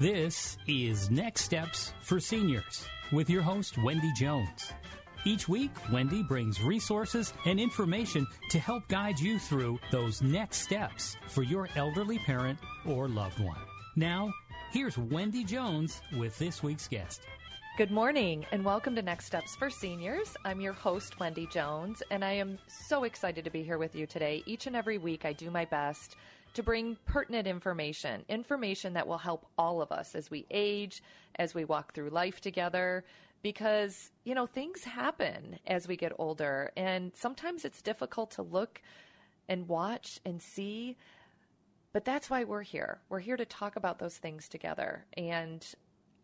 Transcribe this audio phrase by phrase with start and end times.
[0.00, 4.72] This is Next Steps for Seniors with your host, Wendy Jones.
[5.26, 11.18] Each week, Wendy brings resources and information to help guide you through those next steps
[11.28, 13.60] for your elderly parent or loved one.
[13.94, 14.32] Now,
[14.72, 17.20] here's Wendy Jones with this week's guest.
[17.76, 20.34] Good morning and welcome to Next Steps for Seniors.
[20.46, 24.06] I'm your host, Wendy Jones, and I am so excited to be here with you
[24.06, 24.42] today.
[24.46, 26.16] Each and every week, I do my best
[26.54, 31.02] to bring pertinent information, information that will help all of us as we age,
[31.36, 33.04] as we walk through life together.
[33.42, 38.82] Because, you know, things happen as we get older, and sometimes it's difficult to look
[39.48, 40.96] and watch and see.
[41.92, 43.00] But that's why we're here.
[43.08, 45.06] We're here to talk about those things together.
[45.16, 45.66] And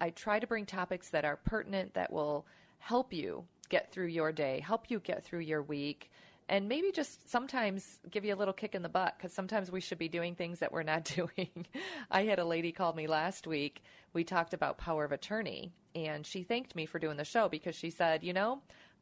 [0.01, 2.47] I try to bring topics that are pertinent, that will
[2.79, 6.11] help you get through your day, help you get through your week,
[6.49, 9.81] and maybe just sometimes give you a little kick in the butt because sometimes we
[9.81, 11.67] should be doing things that we're not doing.
[12.11, 13.83] I had a lady call me last week.
[14.13, 17.75] We talked about power of attorney, and she thanked me for doing the show because
[17.75, 18.61] she said, You know,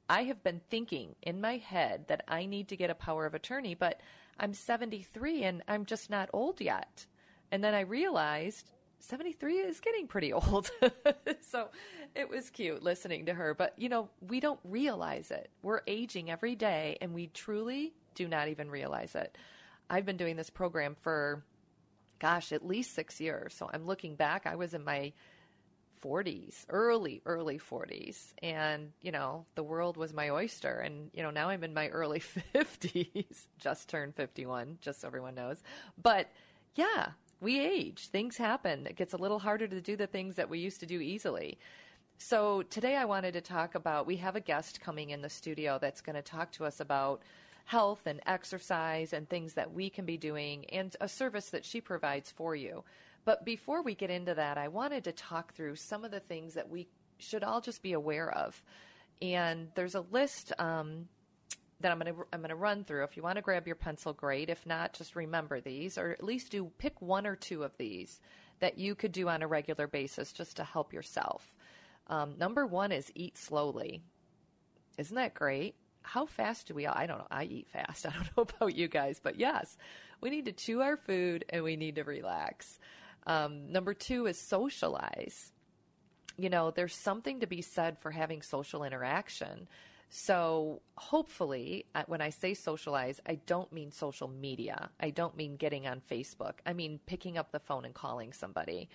[0.08, 3.34] I have been thinking in my head that I need to get a power of
[3.34, 4.00] attorney, but
[4.38, 7.06] I'm 73 and I'm just not old yet.
[7.50, 8.72] And then I realized
[9.04, 10.70] 73 is getting pretty old.
[11.50, 11.68] so
[12.14, 13.54] it was cute listening to her.
[13.54, 15.50] But, you know, we don't realize it.
[15.62, 19.36] We're aging every day, and we truly do not even realize it.
[19.90, 21.44] I've been doing this program for,
[22.18, 23.54] gosh, at least six years.
[23.54, 24.46] So I'm looking back.
[24.46, 25.12] I was in my
[26.02, 28.32] 40s, early, early 40s.
[28.42, 30.80] And, you know, the world was my oyster.
[30.80, 32.20] And, you know, now I'm in my early
[32.54, 35.62] 50s, just turned 51, just so everyone knows.
[36.00, 36.30] But,
[36.74, 37.10] yeah,
[37.44, 38.08] we age.
[38.08, 38.86] Things happen.
[38.86, 41.58] It gets a little harder to do the things that we used to do easily.
[42.16, 45.78] So today I wanted to talk about we have a guest coming in the studio
[45.78, 47.20] that's going to talk to us about
[47.66, 51.80] health and exercise and things that we can be doing and a service that she
[51.80, 52.82] provides for you.
[53.26, 56.54] But before we get into that, I wanted to talk through some of the things
[56.54, 56.88] that we
[57.18, 58.62] should all just be aware of.
[59.20, 61.08] And there's a list um,
[61.84, 63.04] that I'm going to I'm going to run through.
[63.04, 64.48] If you want to grab your pencil, great.
[64.48, 68.20] If not, just remember these, or at least do pick one or two of these
[68.60, 71.52] that you could do on a regular basis just to help yourself.
[72.06, 74.00] Um, number one is eat slowly.
[74.96, 75.74] Isn't that great?
[76.00, 76.86] How fast do we?
[76.86, 77.26] I don't know.
[77.30, 78.06] I eat fast.
[78.06, 79.76] I don't know about you guys, but yes,
[80.22, 82.78] we need to chew our food and we need to relax.
[83.26, 85.52] Um, number two is socialize.
[86.38, 89.68] You know, there's something to be said for having social interaction.
[90.10, 94.90] So, hopefully, when I say socialize, I don't mean social media.
[95.00, 96.54] I don't mean getting on Facebook.
[96.64, 98.88] I mean picking up the phone and calling somebody.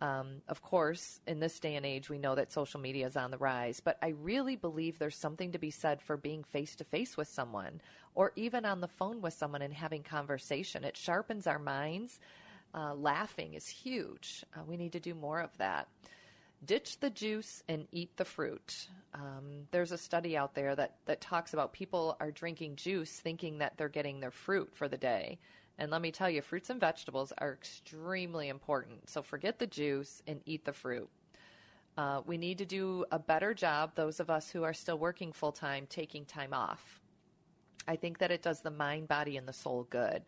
[0.00, 3.30] Um, of course, in this day and age, we know that social media is on
[3.30, 6.84] the rise, but I really believe there's something to be said for being face to
[6.84, 7.80] face with someone
[8.14, 10.84] or even on the phone with someone and having conversation.
[10.84, 12.18] It sharpens our minds.
[12.74, 14.44] Uh, laughing is huge.
[14.56, 15.86] Uh, we need to do more of that.
[16.64, 18.88] Ditch the juice and eat the fruit.
[19.14, 23.58] Um, there's a study out there that, that talks about people are drinking juice thinking
[23.58, 25.38] that they're getting their fruit for the day.
[25.78, 29.10] And let me tell you, fruits and vegetables are extremely important.
[29.10, 31.08] So forget the juice and eat the fruit.
[31.96, 35.32] Uh, we need to do a better job, those of us who are still working
[35.32, 37.00] full time, taking time off.
[37.86, 40.22] I think that it does the mind, body, and the soul good.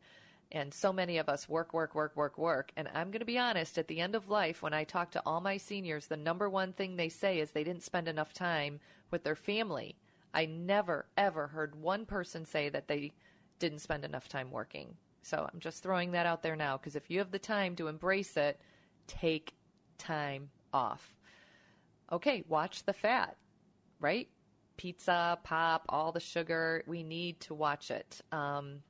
[0.54, 2.70] And so many of us work, work, work, work, work.
[2.76, 5.22] And I'm going to be honest, at the end of life, when I talk to
[5.26, 8.78] all my seniors, the number one thing they say is they didn't spend enough time
[9.10, 9.96] with their family.
[10.32, 13.10] I never, ever heard one person say that they
[13.58, 14.96] didn't spend enough time working.
[15.22, 17.88] So I'm just throwing that out there now because if you have the time to
[17.88, 18.60] embrace it,
[19.08, 19.54] take
[19.98, 21.16] time off.
[22.12, 23.36] Okay, watch the fat,
[23.98, 24.28] right?
[24.76, 26.84] Pizza, pop, all the sugar.
[26.86, 28.20] We need to watch it.
[28.30, 28.82] Um,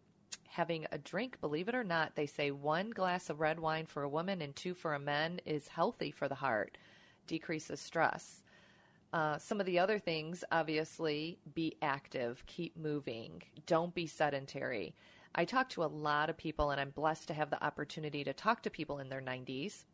[0.55, 4.05] having a drink, believe it or not, they say one glass of red wine for
[4.05, 6.79] a woman and two for a man is healthy for the heart,
[7.27, 8.45] decreases stress.
[9.12, 14.95] Uh, some of the other things, obviously, be active, keep moving, don't be sedentary.
[15.35, 18.33] I talk to a lot of people, and I'm blessed to have the opportunity to
[18.33, 19.87] talk to people in their 90s.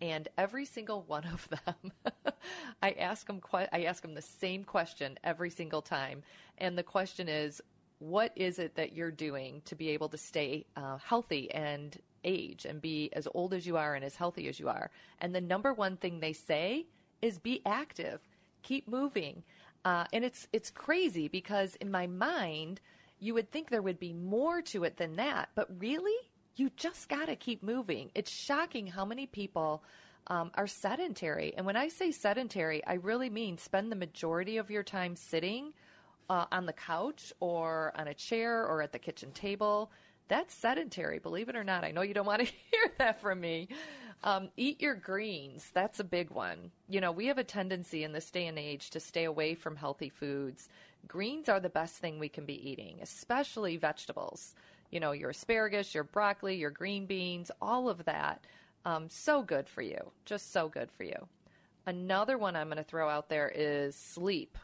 [0.00, 1.92] And every single one of them,
[2.82, 3.42] I ask them.
[3.52, 6.22] I ask them the same question every single time,
[6.56, 7.60] and the question is,
[7.98, 12.64] "What is it that you're doing to be able to stay uh, healthy and age
[12.64, 15.40] and be as old as you are and as healthy as you are?" And the
[15.40, 16.86] number one thing they say
[17.22, 18.20] is, "Be active,
[18.62, 19.42] keep moving."
[19.84, 22.80] Uh, and it's it's crazy because in my mind,
[23.20, 26.16] you would think there would be more to it than that, but really,
[26.56, 28.10] you just got to keep moving.
[28.14, 29.82] It's shocking how many people
[30.28, 31.52] um, are sedentary.
[31.56, 35.74] And when I say sedentary, I really mean spend the majority of your time sitting
[36.30, 39.90] uh, on the couch or on a chair or at the kitchen table.
[40.28, 41.84] That's sedentary, believe it or not.
[41.84, 43.68] I know you don't want to hear that from me.
[44.22, 45.70] Um, eat your greens.
[45.74, 46.70] That's a big one.
[46.88, 49.76] You know, we have a tendency in this day and age to stay away from
[49.76, 50.68] healthy foods.
[51.06, 54.54] Greens are the best thing we can be eating, especially vegetables
[54.94, 58.44] you know, your asparagus, your broccoli, your green beans, all of that.
[58.84, 60.12] Um, so good for you.
[60.24, 61.26] Just so good for you.
[61.84, 64.56] Another one I'm going to throw out there is sleep.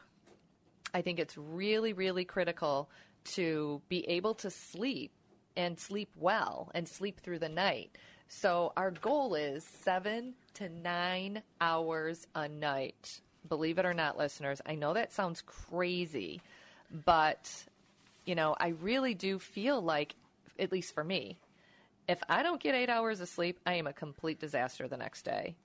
[0.93, 2.89] I think it's really, really critical
[3.33, 5.11] to be able to sleep
[5.55, 7.97] and sleep well and sleep through the night.
[8.27, 13.19] So, our goal is seven to nine hours a night.
[13.47, 16.41] Believe it or not, listeners, I know that sounds crazy,
[17.05, 17.65] but
[18.25, 20.15] you know, I really do feel like
[20.59, 21.37] at least for me,
[22.07, 25.23] if I don't get eight hours of sleep, I am a complete disaster the next
[25.23, 25.55] day.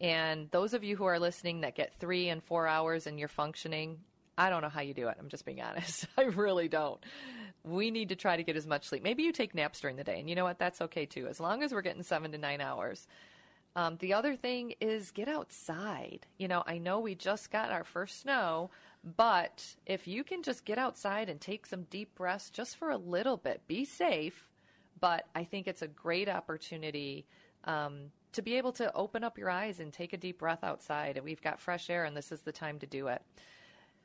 [0.00, 3.28] And those of you who are listening that get three and four hours and you're
[3.28, 3.98] functioning,
[4.38, 5.16] I don't know how you do it.
[5.18, 6.06] I'm just being honest.
[6.18, 7.02] I really don't.
[7.64, 9.02] We need to try to get as much sleep.
[9.02, 10.58] Maybe you take naps during the day, and you know what?
[10.58, 13.06] That's okay too, as long as we're getting seven to nine hours.
[13.74, 16.26] Um, the other thing is get outside.
[16.38, 18.70] You know, I know we just got our first snow,
[19.16, 22.96] but if you can just get outside and take some deep breaths just for a
[22.96, 24.48] little bit, be safe.
[24.98, 27.26] But I think it's a great opportunity
[27.64, 31.18] um, to be able to open up your eyes and take a deep breath outside.
[31.18, 33.20] And we've got fresh air, and this is the time to do it.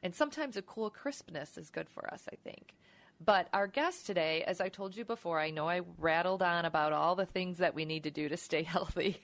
[0.04, 2.76] And sometimes a cool crispness is good for us, I think.
[3.24, 6.92] But our guest today, as I told you before, I know I rattled on about
[6.92, 9.22] all the things that we need to do to stay healthy.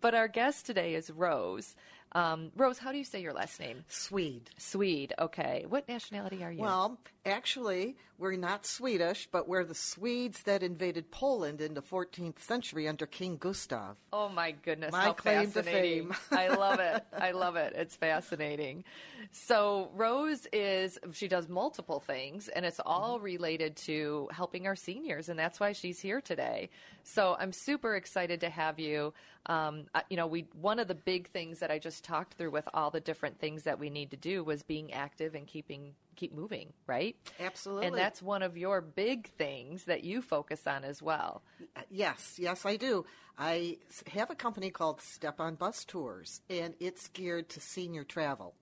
[0.00, 1.76] but our guest today is Rose.
[2.14, 3.84] Um, Rose, how do you say your last name?
[3.88, 4.42] Szwed.
[4.58, 5.12] Szwed.
[5.18, 5.64] Okay.
[5.68, 6.60] What nationality are you?
[6.60, 12.38] Well, actually, we're not Swedish, but we're the Swedes that invaded Poland in the 14th
[12.40, 13.96] century under King Gustav.
[14.14, 14.96] Oh my goodness!
[14.96, 15.62] My how claim to fascinating!
[15.62, 16.14] fame.
[16.34, 17.02] I love it.
[17.18, 17.72] I love it.
[17.76, 18.84] It's fascinating.
[19.30, 23.20] So Rose is she does multiple things, and it's all Mm-hmm.
[23.20, 26.68] related to helping our seniors, and that's why she's here today.
[27.04, 29.14] So I'm super excited to have you.
[29.46, 32.68] Um, you know, we one of the big things that I just talked through with
[32.74, 36.32] all the different things that we need to do was being active and keeping keep
[36.32, 37.16] moving, right?
[37.40, 37.88] Absolutely.
[37.88, 41.42] And that's one of your big things that you focus on as well.
[41.90, 43.04] Yes, yes, I do.
[43.36, 43.78] I
[44.12, 48.54] have a company called Step on Bus Tours, and it's geared to senior travel.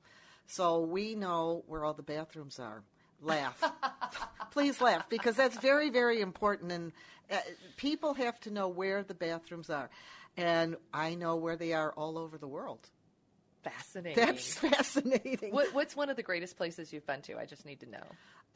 [0.46, 2.82] So we know where all the bathrooms are.
[3.20, 3.62] Laugh.
[4.52, 6.72] Please laugh, because that's very, very important.
[6.72, 6.92] And
[7.30, 7.36] uh,
[7.76, 9.90] people have to know where the bathrooms are.
[10.38, 12.88] And I know where they are all over the world.
[13.62, 14.24] Fascinating.
[14.24, 15.52] That's fascinating.
[15.52, 17.38] What, what's one of the greatest places you've been to?
[17.38, 18.04] I just need to know.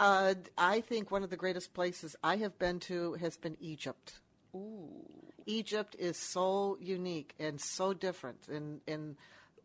[0.00, 4.20] Uh, I think one of the greatest places I have been to has been Egypt.
[4.54, 5.04] Ooh.
[5.46, 9.16] Egypt is so unique and so different and, and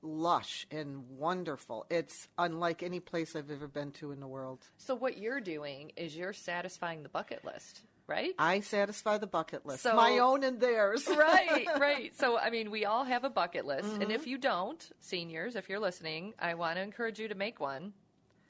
[0.02, 1.86] lush and wonderful.
[1.90, 4.60] It's unlike any place I've ever been to in the world.
[4.78, 8.34] So what you're doing is you're satisfying the bucket list, right?
[8.40, 11.08] I satisfy the bucket list, So- my own and theirs.
[11.16, 12.14] right, right.
[12.18, 13.86] So, I mean, we all have a bucket list.
[13.86, 14.12] And mm-hmm.
[14.12, 17.94] if you don't, seniors, if you're listening, I want to encourage you to make one.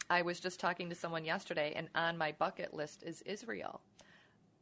[0.10, 3.82] I was just talking to someone yesterday, and on my bucket list is Israel.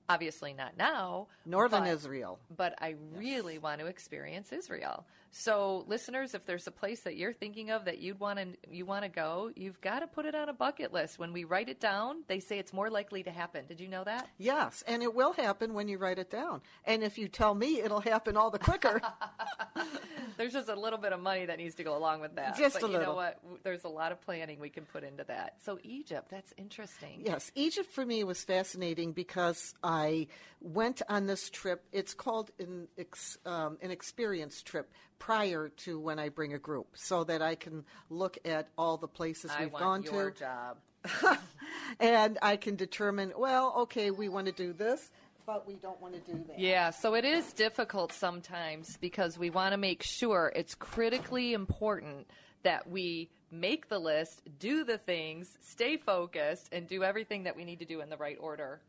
[0.10, 1.27] Obviously, not now.
[1.46, 2.39] Northern but- Israel.
[2.56, 5.06] but I really want to experience Israel.
[5.31, 8.86] So, listeners, if there's a place that you're thinking of that you'd want to you
[8.86, 11.19] want to go, you've got to put it on a bucket list.
[11.19, 13.65] When we write it down, they say it's more likely to happen.
[13.67, 14.27] Did you know that?
[14.38, 16.62] Yes, and it will happen when you write it down.
[16.86, 19.01] And if you tell me, it'll happen all the quicker.
[20.38, 22.57] There's just a little bit of money that needs to go along with that.
[22.57, 23.15] Just but a you know little.
[23.15, 23.39] what?
[23.63, 25.55] There's a lot of planning we can put into that.
[25.63, 27.24] So Egypt, that's interesting.
[27.25, 30.27] Yes, Egypt for me was fascinating because I
[30.62, 31.84] went on this trip.
[31.91, 36.88] It's called an ex, um, an experience trip prior to when I bring a group,
[36.95, 40.39] so that I can look at all the places I we've gone your to.
[40.39, 40.77] job.
[42.00, 45.12] and I can determine, well, okay, we want to do this,
[45.45, 46.59] but we don't want to do that.
[46.59, 52.27] Yeah, so it is difficult sometimes because we want to make sure it's critically important
[52.63, 57.63] that we make the list, do the things, stay focused, and do everything that we
[57.63, 58.81] need to do in the right order.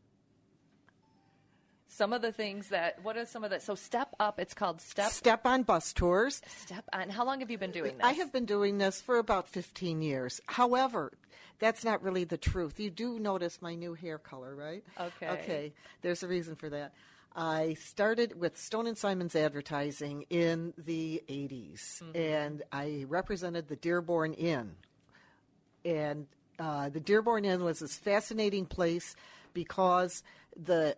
[1.91, 4.79] Some of the things that, what are some of the, so step up, it's called
[4.79, 6.41] step, Step on bus tours.
[6.63, 7.09] step on.
[7.09, 8.05] How long have you been doing this?
[8.05, 10.39] I have been doing this for about 15 years.
[10.45, 11.11] However,
[11.57, 12.79] that's not really the truth.
[12.79, 14.83] You do notice my new hair color, right?
[14.99, 15.29] Okay.
[15.29, 15.73] Okay.
[16.01, 16.93] There's a reason for that.
[17.35, 24.33] I started with Stone and Simons Advertising in the 80s, and I represented the Dearborn
[24.33, 24.71] Inn.
[25.85, 26.27] And
[26.59, 29.15] uh, the Dearborn Inn was this fascinating place
[29.53, 30.23] because
[30.55, 30.95] the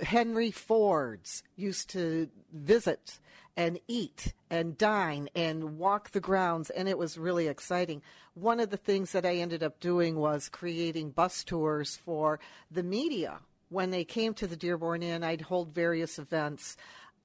[0.00, 3.18] Henry Fords used to visit
[3.56, 8.02] and eat and dine and walk the grounds, and it was really exciting.
[8.34, 12.38] One of the things that I ended up doing was creating bus tours for
[12.70, 13.38] the media.
[13.68, 16.76] When they came to the Dearborn Inn, I'd hold various events,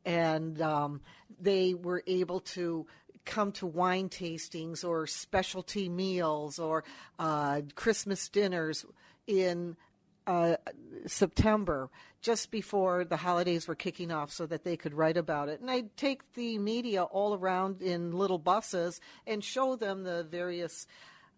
[0.05, 1.01] and um,
[1.39, 2.87] they were able to
[3.25, 6.83] come to wine tastings or specialty meals or
[7.19, 8.85] uh, Christmas dinners
[9.27, 9.75] in
[10.27, 10.55] uh,
[11.05, 11.89] September,
[12.21, 15.59] just before the holidays were kicking off, so that they could write about it.
[15.59, 20.87] And I'd take the media all around in little buses and show them the various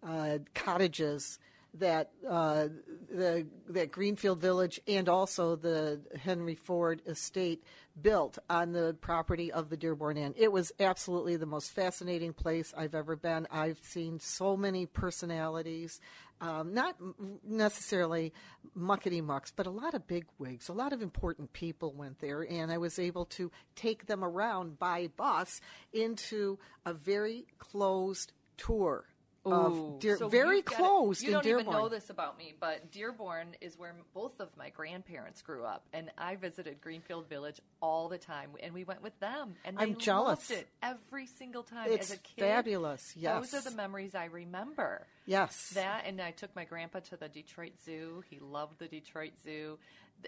[0.06, 1.40] uh, cottages
[1.76, 2.68] that uh,
[3.10, 7.64] the that Greenfield Village and also the Henry Ford estate
[8.00, 10.34] built on the property of the Dearborn Inn.
[10.38, 13.48] It was absolutely the most fascinating place I've ever been.
[13.52, 16.00] I've seen so many personalities,
[16.42, 16.96] um, not
[17.44, 18.34] necessarily
[18.78, 20.70] muckety mucks, but a lot of big wigs.
[20.70, 24.80] A lot of important people went there, and I was able to take them around
[24.80, 25.62] by bus
[25.92, 29.06] into a very closed tour.
[29.46, 31.68] Of Ooh, Dear, so very got- closed You don't Dearborn.
[31.68, 35.86] even know this about me, but Dearborn is where both of my grandparents grew up,
[35.92, 39.98] and I visited Greenfield Village all the time, and we went with them, and I'm
[39.98, 40.50] jealous.
[40.50, 41.92] loved it every single time.
[41.92, 43.52] It's As a kid, fabulous, yes.
[43.52, 45.08] those are the memories I remember.
[45.26, 45.72] Yes.
[45.72, 48.24] That, and I took my grandpa to the Detroit Zoo.
[48.30, 49.78] He loved the Detroit Zoo.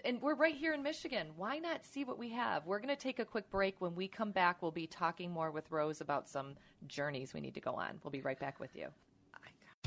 [0.04, 1.28] And we're right here in Michigan.
[1.36, 2.66] Why not see what we have?
[2.66, 3.76] We're going to take a quick break.
[3.78, 6.56] When we come back, we'll be talking more with Rose about some
[6.86, 7.98] journeys we need to go on.
[8.04, 8.88] We'll be right back with you.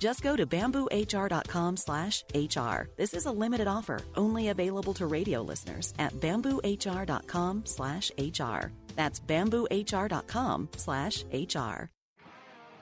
[0.00, 2.88] Just go to bamboohr.com slash HR.
[2.96, 8.72] This is a limited offer, only available to radio listeners at bamboohr.com slash HR.
[8.96, 11.90] That's bamboohr.com slash HR.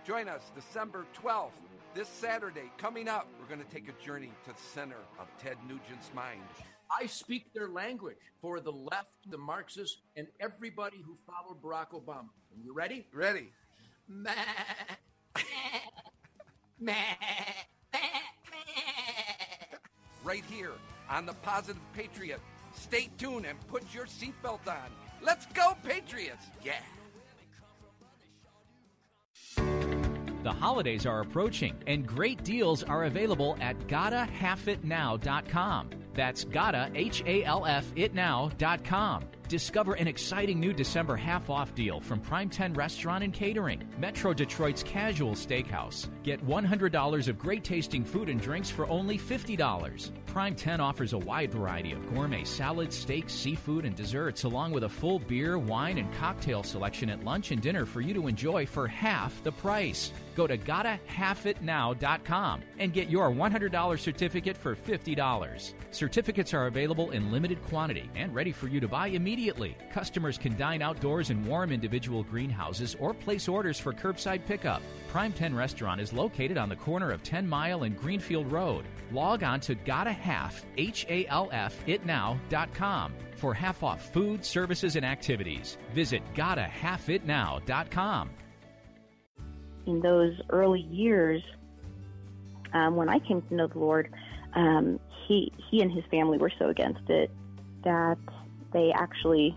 [0.06, 1.50] Join us December 12th,
[1.92, 2.70] this Saturday.
[2.78, 6.40] Coming up, we're going to take a journey to the center of Ted Nugent's mind.
[6.88, 12.28] I speak their language for the left, the Marxists, and everybody who followed Barack Obama.
[12.62, 13.06] You ready?
[13.12, 13.50] Ready?
[20.24, 20.72] Right here
[21.10, 22.40] on the Positive Patriot.
[22.74, 24.90] Stay tuned and put your seatbelt on.
[25.22, 26.46] Let's go, Patriots!
[26.64, 26.80] Yeah.
[30.44, 35.90] The holidays are approaching, and great deals are available at gottahalfitnow.com.
[36.14, 37.84] That's gotta, H A L F.
[39.48, 44.34] Discover an exciting new December half off deal from Prime 10 Restaurant and Catering, Metro
[44.34, 46.06] Detroit's Casual Steakhouse.
[46.22, 50.10] Get $100 of great tasting food and drinks for only $50.
[50.26, 54.84] Prime 10 offers a wide variety of gourmet salads, steaks, seafood, and desserts, along with
[54.84, 58.66] a full beer, wine, and cocktail selection at lunch and dinner for you to enjoy
[58.66, 60.12] for half the price.
[60.38, 65.74] Go to gottahalfitnow.com and get your $100 certificate for $50.
[65.90, 69.76] Certificates are available in limited quantity and ready for you to buy immediately.
[69.92, 74.80] Customers can dine outdoors in warm individual greenhouses or place orders for curbside pickup.
[75.08, 78.84] Prime 10 Restaurant is located on the corner of 10 Mile and Greenfield Road.
[79.10, 85.78] Log on to gottahalf, H-A-L-F, itnow.com for half off food, services, and activities.
[85.94, 88.30] Visit gottahalfitnow.com.
[89.88, 91.42] in those early years,
[92.72, 94.12] um, when I came to know the Lord,
[94.54, 97.30] um, he he and his family were so against it
[97.84, 98.18] that
[98.72, 99.56] they actually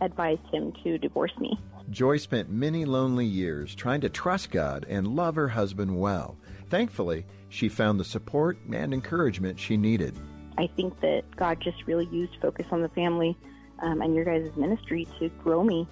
[0.00, 1.58] advised him to divorce me.
[1.90, 6.36] Joy spent many lonely years trying to trust God and love her husband well.
[6.68, 10.14] Thankfully, she found the support and encouragement she needed.
[10.58, 13.36] I think that God just really used Focus on the Family
[13.80, 15.86] um, and your guys' ministry to grow me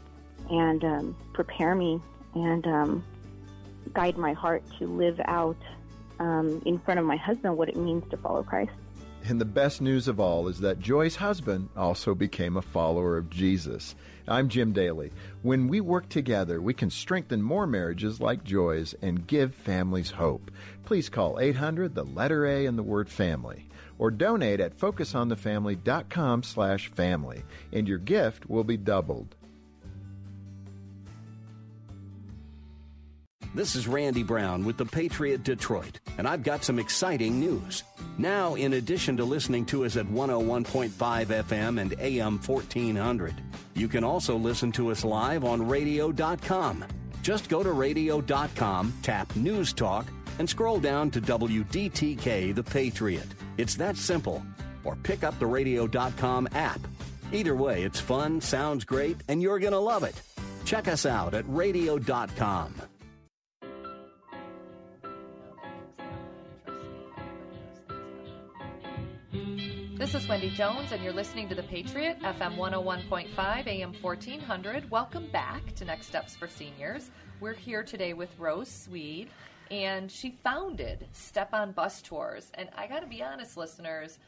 [0.50, 2.00] and um, prepare me
[2.34, 3.04] and um,
[3.94, 5.56] guide my heart to live out
[6.18, 8.72] um, in front of my husband what it means to follow Christ.
[9.28, 13.28] And the best news of all is that Joy's husband also became a follower of
[13.28, 13.96] Jesus.
[14.28, 15.10] I'm Jim Daly.
[15.42, 20.52] When we work together, we can strengthen more marriages like Joy's and give families hope.
[20.84, 26.88] Please call 800 the letter A and the word family or donate at focusonthefamily.com slash
[26.88, 29.34] family and your gift will be doubled.
[33.56, 37.84] This is Randy Brown with the Patriot Detroit, and I've got some exciting news.
[38.18, 43.34] Now, in addition to listening to us at 101.5 FM and AM 1400,
[43.72, 46.84] you can also listen to us live on radio.com.
[47.22, 50.04] Just go to radio.com, tap News Talk,
[50.38, 53.28] and scroll down to WDTK The Patriot.
[53.56, 54.44] It's that simple.
[54.84, 56.80] Or pick up the radio.com app.
[57.32, 60.20] Either way, it's fun, sounds great, and you're going to love it.
[60.66, 62.74] Check us out at radio.com.
[69.96, 74.90] This is Wendy Jones, and you're listening to The Patriot, FM 101.5, AM 1400.
[74.90, 77.10] Welcome back to Next Steps for Seniors.
[77.40, 79.28] We're here today with Rose Szwed,
[79.70, 82.52] and she founded Step on Bus Tours.
[82.52, 84.18] And I got to be honest, listeners,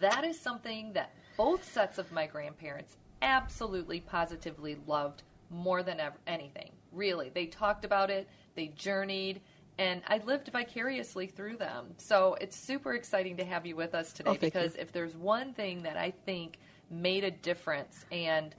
[0.00, 6.16] that is something that both sets of my grandparents absolutely, positively loved more than ever,
[6.26, 6.72] anything.
[6.92, 7.30] Really.
[7.30, 9.40] They talked about it, they journeyed
[9.78, 11.86] and I lived vicariously through them.
[11.98, 14.82] So it's super exciting to have you with us today Oh, because you.
[14.82, 16.58] if there's one thing that I think
[16.90, 18.54] made a difference and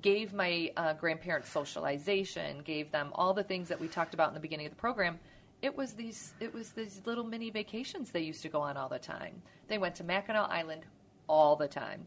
[0.00, 4.34] gave my uh, grandparents socialization, gave them all the things that we talked about in
[4.34, 5.18] the beginning of the program,
[5.60, 8.88] it was these it was these little mini vacations they used to go on all
[8.88, 9.42] the time.
[9.68, 10.82] They went to Mackinac Island
[11.28, 12.06] all the time.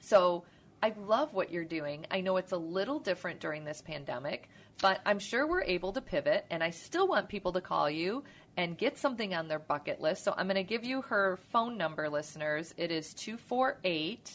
[0.00, 0.44] So
[0.84, 2.04] I love what you're doing.
[2.10, 4.50] I know it's a little different during this pandemic,
[4.82, 6.44] but I'm sure we're able to pivot.
[6.50, 8.22] And I still want people to call you
[8.58, 10.24] and get something on their bucket list.
[10.24, 12.74] So I'm going to give you her phone number, listeners.
[12.76, 14.30] It is 248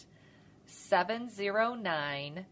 [0.66, 2.46] 709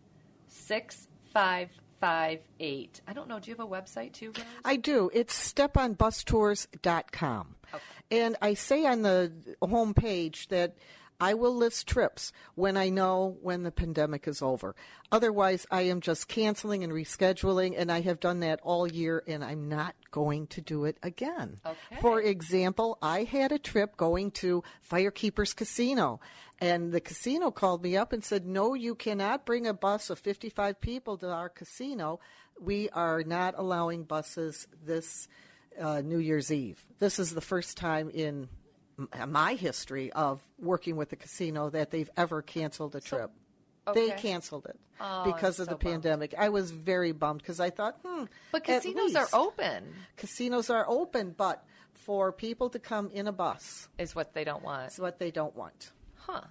[0.48, 3.02] 6558.
[3.08, 3.40] I don't know.
[3.40, 4.46] Do you have a website too, Rose?
[4.64, 5.10] I do.
[5.12, 7.56] It's steponbustours.com.
[8.12, 10.76] And I say on the home page that
[11.19, 14.75] I will list trips when I know when the pandemic is over.
[15.12, 19.43] Otherwise, I am just canceling and rescheduling, and I have done that all year, and
[19.43, 21.60] I'm not going to do it again.
[21.65, 22.01] Okay.
[22.01, 26.19] For example, I had a trip going to Firekeepers Casino,
[26.60, 30.19] and the casino called me up and said, No, you cannot bring a bus of
[30.19, 32.19] 55 people to our casino.
[32.60, 35.27] We are not allowing buses this
[35.80, 36.86] uh, New Year's Eve.
[36.99, 38.49] This is the first time in
[39.28, 43.32] my history of working with the casino that they've ever canceled a trip.
[43.94, 44.22] They okay.
[44.22, 45.94] canceled it Oh, because of the so bummed.
[46.04, 46.34] pandemic.
[46.38, 48.26] I was very bummed because I thought, hmm.
[48.52, 49.94] But casinos are open.
[50.16, 54.64] Casinos are open, but for people to come in a bus is what they don't
[54.64, 54.92] want.
[54.92, 55.92] Is what they don't want.
[56.16, 56.42] Huh.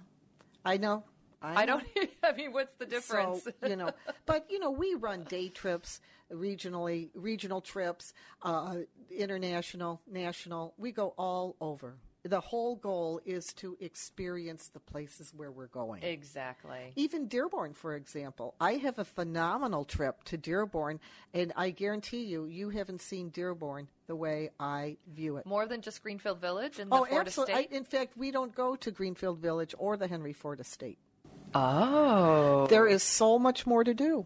[0.63, 1.03] I know.
[1.41, 1.81] I, know.
[1.95, 2.09] don't.
[2.23, 3.43] I mean, what's the difference?
[3.43, 3.91] So, you know,
[4.25, 5.99] but you know, we run day trips,
[6.31, 8.77] regionally, regional trips, uh,
[9.11, 10.73] international, national.
[10.77, 11.97] We go all over.
[12.27, 16.03] The whole goal is to experience the places where we're going.
[16.03, 16.91] exactly.
[16.95, 18.53] Even Dearborn, for example.
[18.59, 20.99] I have a phenomenal trip to Dearborn,
[21.33, 25.45] and I guarantee you, you haven't seen Dearborn the way I view it.
[25.45, 27.53] More than just Greenfield Village and the Oh, Ford absolutely.
[27.55, 27.75] I, Estate.
[27.77, 30.97] in fact, we don't go to Greenfield Village or the Henry Ford Estate.
[31.53, 32.67] Oh.
[32.69, 34.25] There is so much more to do.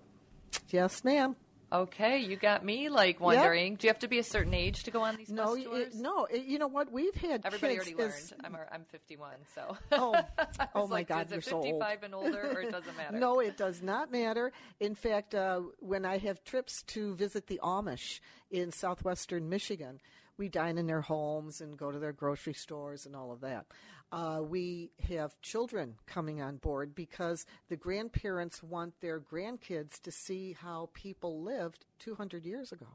[0.69, 1.35] Yes, ma'am.
[1.73, 3.75] Okay, you got me like wondering.
[3.75, 5.63] Do you have to be a certain age to go on these No, bus it-
[5.63, 6.01] tours?
[6.01, 6.25] no.
[6.25, 6.91] it- you know what?
[6.91, 8.33] We've had Everybody kids already learned.
[8.43, 9.77] I'm I'm 51, so.
[9.93, 10.13] Oh,
[10.75, 11.65] oh my like, God, is you're it so old.
[11.65, 13.17] 55 and older, or it doesn't matter?
[13.17, 14.51] No, it does not matter.
[14.81, 20.01] In fact, uh, when I have trips to visit the Amish in southwestern Michigan,
[20.37, 23.65] we dine in their homes and go to their grocery stores and all of that.
[24.11, 30.55] Uh, we have children coming on board because the grandparents want their grandkids to see
[30.59, 32.87] how people lived 200 years ago.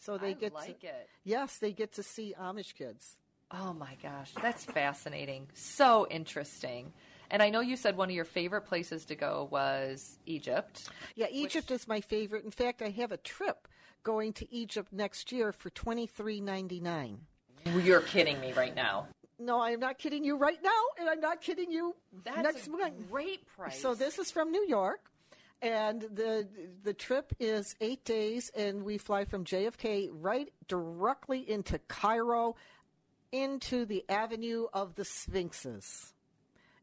[0.00, 1.08] So they I get like to, it.
[1.22, 3.16] Yes, they get to see Amish kids.
[3.50, 5.46] Oh my gosh, that's fascinating.
[5.54, 6.92] So interesting.
[7.30, 10.88] And I know you said one of your favorite places to go was Egypt.
[11.14, 12.44] Yeah, Egypt is my favorite.
[12.44, 13.66] In fact, I have a trip
[14.02, 17.20] going to Egypt next year for twenty three ninety nine.
[17.82, 19.06] You're kidding me right now.
[19.38, 21.94] No, I'm not kidding you right now, and I'm not kidding you
[22.24, 23.10] That's next a month.
[23.10, 23.80] great price.
[23.80, 25.00] So this is from New York,
[25.60, 26.46] and the
[26.82, 32.54] the trip is eight days, and we fly from JFK right directly into Cairo,
[33.32, 36.12] into the Avenue of the Sphinxes.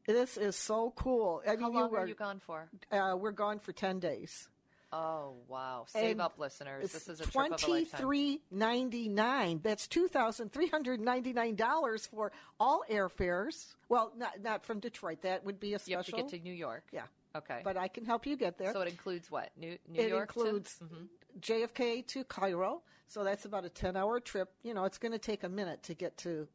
[0.07, 1.41] This is so cool.
[1.47, 2.69] I How mean, long you are are you gone for?
[2.91, 4.49] Uh, we're gone for ten days.
[4.93, 5.85] Oh wow!
[5.87, 6.91] Save And up, listeners.
[6.91, 8.01] This is a trip of a lifetime.
[8.01, 9.61] three ninety nine.
[9.63, 13.75] That's two thousand three hundred ninety nine dollars for all airfares.
[13.87, 15.21] Well, not not from Detroit.
[15.21, 15.91] That would be a special.
[15.91, 16.83] You have to get to New York.
[16.91, 17.03] Yeah.
[17.35, 17.61] Okay.
[17.63, 18.73] But I can help you get there.
[18.73, 19.51] So it includes what?
[19.57, 20.33] New New it York.
[20.33, 21.07] to- includes Mhm.
[21.39, 22.81] JFK to Cairo.
[23.07, 24.51] So that's about a ten hour trip.
[24.63, 26.47] You know, it's going to take a minute to get to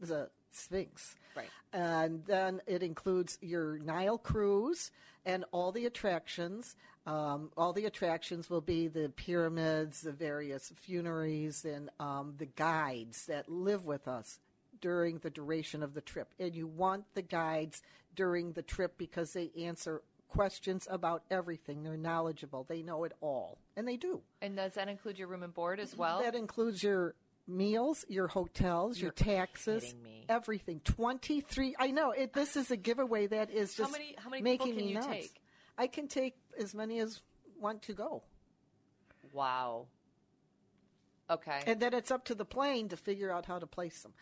[0.00, 1.16] the Sphinx.
[1.36, 1.48] Right.
[1.72, 4.90] And then it includes your Nile cruise
[5.24, 6.76] and all the attractions.
[7.06, 13.26] Um, all the attractions will be the pyramids, the various funerries, and um, the guides
[13.26, 14.38] that live with us
[14.80, 16.28] during the duration of the trip.
[16.38, 17.82] And you want the guides
[18.14, 21.82] during the trip because they answer questions about everything.
[21.82, 22.64] They're knowledgeable.
[22.68, 23.58] They know it all.
[23.76, 24.20] And they do.
[24.42, 26.20] And does that include your room and board as well?
[26.22, 27.14] That includes your
[27.46, 30.24] meals, your hotels, your You're taxes, me.
[30.28, 30.80] everything.
[30.84, 31.74] Twenty three.
[31.78, 32.32] I know it.
[32.32, 34.92] This is a giveaway that is How just many- how many people making can me
[34.92, 35.06] you nuts.
[35.08, 35.42] take?
[35.76, 37.20] I can take as many as
[37.58, 38.22] want to go,
[39.32, 39.86] Wow.
[41.30, 41.62] Okay.
[41.66, 44.12] and then it's up to the plane to figure out how to place them.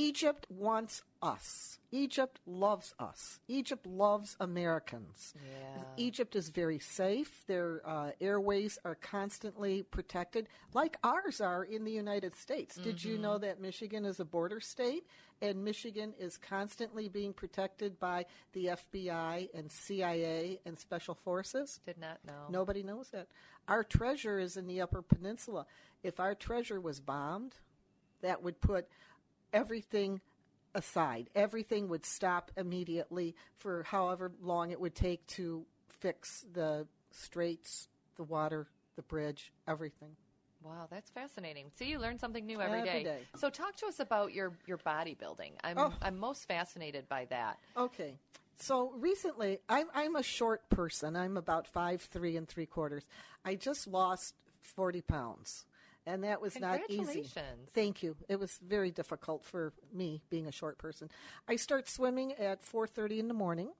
[0.00, 1.78] Egypt wants us.
[1.90, 3.40] Egypt loves us.
[3.48, 5.32] Egypt loves Americans.
[5.36, 5.82] Yeah.
[5.96, 7.44] Egypt is very safe.
[7.46, 12.76] Their uh, airways are constantly protected, like ours are in the United States.
[12.76, 13.22] Did you Mm-hmm.
[13.22, 15.04] know that Michigan is a border state?
[15.40, 21.80] And Michigan is constantly being protected by the FBI and CIA and special forces?
[21.86, 22.44] Did not know.
[22.50, 23.28] Nobody knows that.
[23.68, 25.64] Our treasure is in the Upper Peninsula.
[26.02, 27.54] If our treasure was bombed,
[28.22, 28.88] that would put
[29.56, 30.20] everything
[30.74, 31.30] aside.
[31.34, 38.22] Everything would stop immediately for however long it would take to fix the straits, the
[38.24, 38.66] water,
[38.96, 40.10] the bridge, everything.
[40.62, 41.70] Wow, that's fascinating.
[41.76, 43.04] See, you learn something new every Every day.
[43.04, 43.18] day.
[43.36, 45.52] So, talk to us about your your bodybuilding.
[45.62, 45.92] I'm Oh.
[46.02, 47.58] I'm most fascinated by that.
[47.76, 48.14] Okay.
[48.58, 51.14] So recently, I'm, I'm a short person.
[51.14, 53.04] I'm about five three and three quarters.
[53.44, 55.66] I just lost 40 pounds.
[56.06, 57.22] And that was not easy.
[57.74, 58.16] Thank you.
[58.28, 61.10] It was very difficult for me being a short person.
[61.48, 63.70] I start swimming at 4:30 in the morning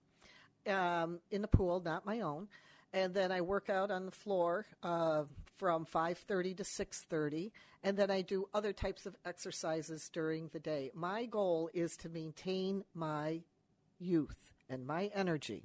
[0.67, 2.49] um, in the pool, not my own,
[2.93, 5.25] and then I work out on the floor uh,
[5.57, 7.53] from 5:30 to 6:30,
[7.85, 10.91] and then I do other types of exercises during the day.
[10.95, 13.43] My goal is to maintain my
[14.01, 15.63] youth and my energy.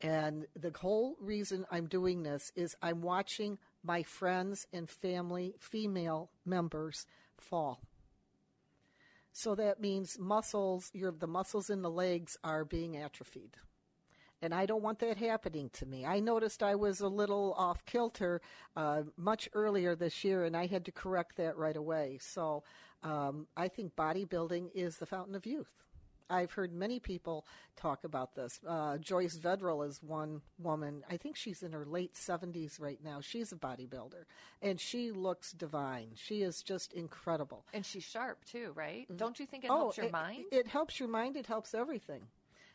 [0.00, 6.30] And the whole reason I'm doing this is I'm watching my friends and family, female
[6.44, 7.06] members,
[7.38, 7.80] fall.
[9.32, 13.56] So that means muscles, your, the muscles in the legs are being atrophied.
[14.42, 16.04] And I don't want that happening to me.
[16.04, 18.40] I noticed I was a little off kilter
[18.76, 22.18] uh, much earlier this year, and I had to correct that right away.
[22.20, 22.62] So
[23.02, 25.85] um, I think bodybuilding is the fountain of youth.
[26.28, 28.60] I've heard many people talk about this.
[28.66, 31.04] Uh, Joyce Vedral is one woman.
[31.10, 33.20] I think she's in her late 70s right now.
[33.20, 34.24] She's a bodybuilder,
[34.62, 36.10] and she looks divine.
[36.14, 37.64] She is just incredible.
[37.72, 39.06] And she's sharp too, right?
[39.16, 40.44] Don't you think it Oh, helps your it- mind?
[40.50, 41.36] It helps your mind.
[41.36, 42.22] It helps everything,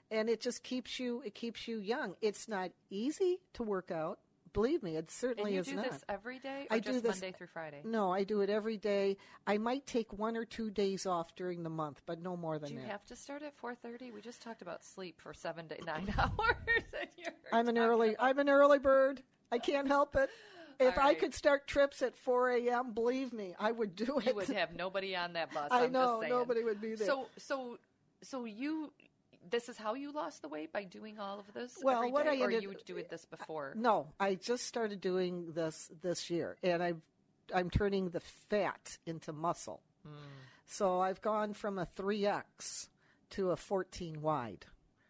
[0.10, 1.22] and it just keeps you.
[1.26, 2.16] It keeps you young.
[2.22, 4.20] It's not easy to work out.
[4.54, 6.98] Believe me, it certainly and certainly you is do this every day, or I just
[6.98, 7.82] do this Monday through Friday?
[7.86, 9.18] No, I do it every day.
[9.48, 12.64] I might take one or two days off during the month, but no more than
[12.64, 12.68] that.
[12.70, 12.92] Do you that.
[12.92, 14.12] have to start at 4:30?
[14.14, 16.56] We just talked about sleep for seven to nine hours.
[17.00, 18.16] and you're I'm an early.
[18.20, 19.24] I'm an early bird.
[19.52, 20.30] I can't help it.
[20.80, 24.26] If All I could start trips at 4 a.m., believe me, I would do it.
[24.26, 25.68] you would have nobody on that bus.
[25.72, 26.34] I I'm know, just saying.
[26.34, 27.06] nobody would be there.
[27.06, 27.78] So, so,
[28.24, 28.92] so you.
[29.50, 31.78] This is how you lost the weight by doing all of this.
[31.82, 33.74] Well, what day, I or you would do it this before.
[33.76, 37.02] No, I just started doing this this year, and I've
[37.54, 39.82] I'm turning the fat into muscle.
[40.06, 40.14] Hmm.
[40.68, 42.90] So I've gone from a three X
[43.32, 44.66] to a fourteen wide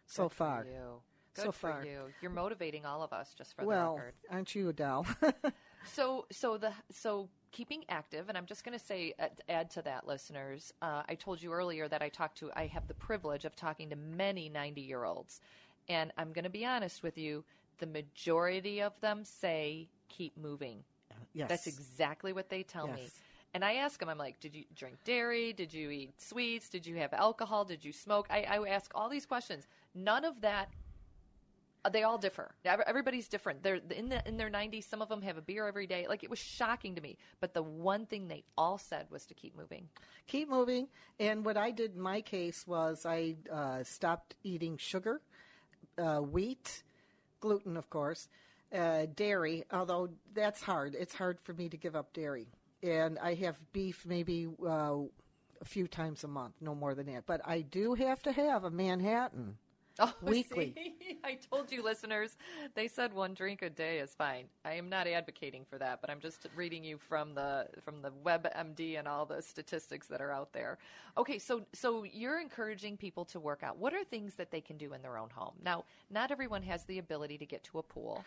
[0.06, 0.64] so Good for far.
[0.64, 1.02] you.
[1.34, 1.86] Good so for far.
[1.86, 2.00] you.
[2.20, 4.14] You're motivating all of us, just for well, the record.
[4.30, 5.06] aren't you, Adele?
[5.84, 9.82] So, so the so keeping active, and I'm just going to say add, add to
[9.82, 10.72] that, listeners.
[10.82, 12.50] Uh, I told you earlier that I talked to.
[12.56, 15.40] I have the privilege of talking to many 90 year olds,
[15.88, 17.44] and I'm going to be honest with you.
[17.78, 20.84] The majority of them say keep moving.
[21.34, 21.48] Yes.
[21.48, 23.02] That's exactly what they tell me.
[23.02, 23.10] Yes.
[23.54, 25.52] And I ask them, I'm like, did you drink dairy?
[25.52, 26.68] Did you eat sweets?
[26.68, 27.64] Did you have alcohol?
[27.64, 28.26] Did you smoke?
[28.30, 29.66] I, I ask all these questions.
[29.94, 30.68] None of that.
[31.84, 32.54] Uh, They all differ.
[32.64, 33.62] Everybody's different.
[33.62, 34.88] They're in the in their 90s.
[34.88, 36.06] Some of them have a beer every day.
[36.08, 37.18] Like it was shocking to me.
[37.40, 39.88] But the one thing they all said was to keep moving.
[40.26, 40.88] Keep moving.
[41.18, 45.20] And what I did in my case was I uh, stopped eating sugar,
[45.98, 46.82] uh, wheat,
[47.40, 48.28] gluten, of course,
[48.72, 50.94] uh, dairy, although that's hard.
[50.98, 52.46] It's hard for me to give up dairy.
[52.82, 54.96] And I have beef maybe uh,
[55.60, 57.24] a few times a month, no more than that.
[57.26, 59.56] But I do have to have a Manhattan
[59.98, 60.72] Oh, weekly.
[60.76, 61.18] see?
[61.24, 62.36] I told you, listeners.
[62.74, 64.46] They said one drink a day is fine.
[64.64, 68.10] I am not advocating for that, but I'm just reading you from the from the
[68.24, 70.78] WebMD and all the statistics that are out there.
[71.16, 73.78] Okay, so so you're encouraging people to work out.
[73.78, 75.54] What are things that they can do in their own home?
[75.62, 78.24] Now, not everyone has the ability to get to a pool.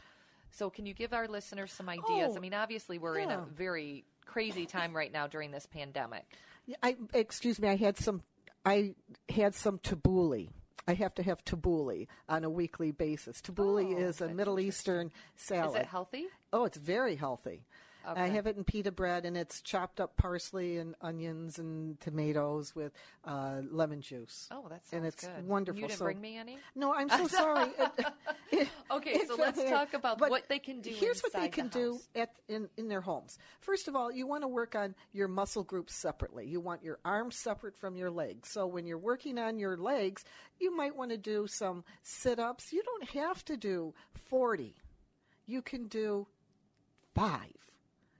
[0.51, 2.31] So, can you give our listeners some ideas?
[2.31, 6.25] Oh, I mean, obviously, we're in a very crazy time right now during this pandemic.
[6.81, 7.67] I excuse me.
[7.67, 8.21] I had some.
[8.65, 8.95] I
[9.29, 10.49] had some tabbouleh.
[10.87, 13.41] I have to have tabbouleh on a weekly basis.
[13.41, 15.75] Tabbouleh oh, is a Middle Eastern salad.
[15.75, 16.27] Is it healthy?
[16.53, 17.65] Oh, it's very healthy.
[18.05, 22.75] I have it in pita bread, and it's chopped up parsley and onions and tomatoes
[22.75, 22.91] with
[23.25, 24.47] uh, lemon juice.
[24.51, 25.47] Oh, that sounds and it's good.
[25.47, 25.81] wonderful.
[25.81, 26.57] You didn't So- bring me any?
[26.75, 27.71] No, I'm so sorry.
[28.51, 31.67] It- Okay, it's so let's talk about what they can do Here's what they can
[31.67, 33.37] the do at in in their homes.
[33.59, 36.45] First of all, you want to work on your muscle groups separately.
[36.47, 38.49] You want your arms separate from your legs.
[38.49, 40.23] So when you're working on your legs,
[40.59, 42.71] you might want to do some sit-ups.
[42.71, 44.75] You don't have to do 40.
[45.47, 46.27] You can do
[47.15, 47.39] 5.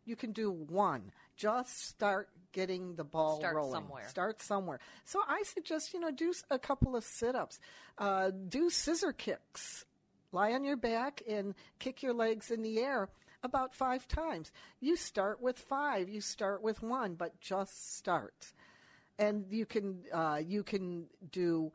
[0.06, 1.12] You can do 1.
[1.36, 3.74] Just start getting the ball Start rolling.
[3.74, 4.08] somewhere.
[4.08, 4.80] Start somewhere.
[5.04, 7.60] So I suggest you know do a couple of sit-ups,
[7.98, 9.86] uh, do scissor kicks,
[10.32, 13.10] lie on your back and kick your legs in the air
[13.44, 14.52] about five times.
[14.80, 16.08] You start with five.
[16.10, 18.54] You start with one, but just start.
[19.20, 21.72] And you can uh, you can do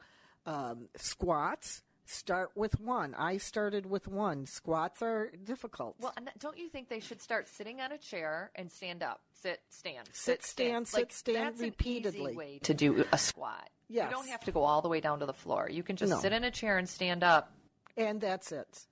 [0.46, 1.82] um, squats.
[2.12, 3.14] Start with one.
[3.14, 4.44] I started with one.
[4.44, 5.94] Squats are difficult.
[6.00, 9.20] Well, and don't you think they should start sitting on a chair and stand up?
[9.32, 10.08] Sit, stand.
[10.12, 12.30] Sit, stand, sit, Like, stand that's an repeatedly.
[12.32, 13.70] easy way to do a squat.
[13.88, 14.06] Yes.
[14.10, 15.68] You don't have to go all the way down to the floor.
[15.70, 16.18] You can just No.
[16.18, 17.52] sit in a chair and stand up.
[17.96, 18.86] and that's it.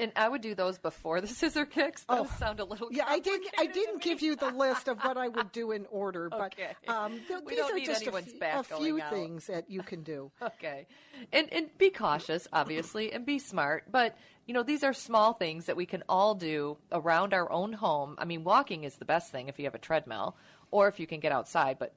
[0.00, 2.04] And I would do those before the scissor kicks.
[2.04, 2.90] Those sound a little Oh.
[2.92, 3.46] Yeah, I didn't.
[3.58, 6.72] I didn't give you the list of what I would do in order, but Okay.
[6.88, 9.10] um, th- these are just a, few- back a few out.
[9.12, 10.30] things that you can do.
[10.42, 10.86] Okay.
[11.32, 13.84] And and be cautious, obviously, and be smart.
[13.92, 17.72] But you know, these are small things that we can all do around our own
[17.74, 18.16] home.
[18.18, 20.36] I mean, walking is the best thing if you have a treadmill,
[20.70, 21.78] or if you can get outside.
[21.78, 21.92] But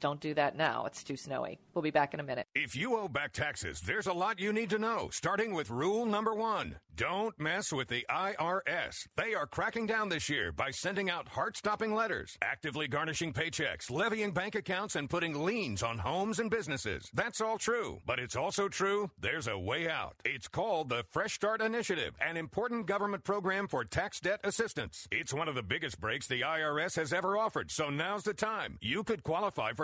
[0.00, 1.58] don't do that now; it's too snowy.
[1.74, 2.46] We'll be back in a minute.
[2.54, 6.06] If you owe back taxes, there's a lot you need to know, starting with rule
[6.06, 6.76] number one.
[6.96, 9.08] Don't mess with the IRS.
[9.16, 13.90] They are cracking down this year by sending out heart stopping letters, actively garnishing paychecks,
[13.90, 17.10] levying bank accounts, and putting liens on homes and businesses.
[17.12, 18.00] That's all true.
[18.06, 20.14] But it's also true there's a way out.
[20.24, 25.08] It's called the Fresh Start Initiative, an important government program for tax debt assistance.
[25.10, 28.78] It's one of the biggest breaks the IRS has ever offered, so now's the time.
[28.80, 29.83] You could qualify for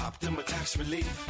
[0.00, 1.28] Optima Tax Relief.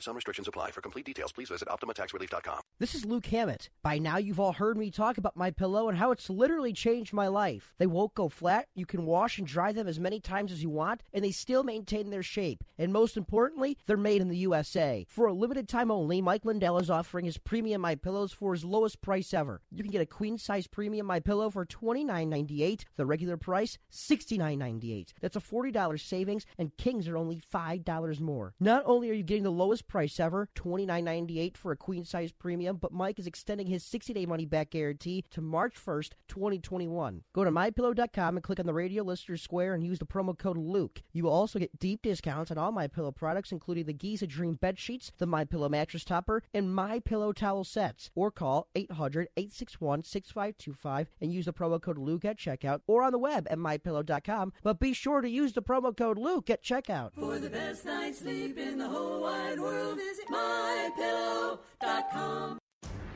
[0.00, 0.70] Some restrictions apply.
[0.70, 2.60] For complete details, please visit OptimaTaxRelief.com.
[2.78, 3.68] This is Luke Hammett.
[3.82, 7.12] By now, you've all heard me talk about my pillow and how it's literally changed
[7.12, 7.74] my life.
[7.78, 8.68] They won't go flat.
[8.74, 11.62] You can wash and dry them as many times as you want, and they still
[11.62, 12.64] maintain their shape.
[12.78, 15.04] And most importantly, they're made in the USA.
[15.08, 18.64] For a limited time only, Mike Lindell is offering his premium my pillows for his
[18.64, 19.60] lowest price ever.
[19.70, 22.84] You can get a queen size premium my pillow for $29.98.
[22.96, 25.08] The regular price $69.98.
[25.20, 28.54] That's a $40 savings, and kings are only $5 more.
[28.60, 32.76] Not only are you getting the lowest price ever, $29.98 for a queen size premium,
[32.76, 37.22] but Mike is extending his 60 day money back guarantee to March 1st, 2021.
[37.32, 40.58] Go to mypillow.com and click on the radio listener square and use the promo code
[40.58, 41.02] Luke.
[41.12, 44.54] You will also get deep discounts on all my pillow products, including the Giza Dream
[44.54, 48.10] bed sheets, the My Pillow mattress topper, and My Pillow towel sets.
[48.14, 53.48] Or call 800-861-6525 and use the promo code Luke at checkout, or on the web
[53.50, 54.52] at mypillow.com.
[54.62, 57.14] But be sure to use the promo code Luke at checkout.
[57.14, 62.58] For the best night's sleep in the whole wide world, visit mypillow.com.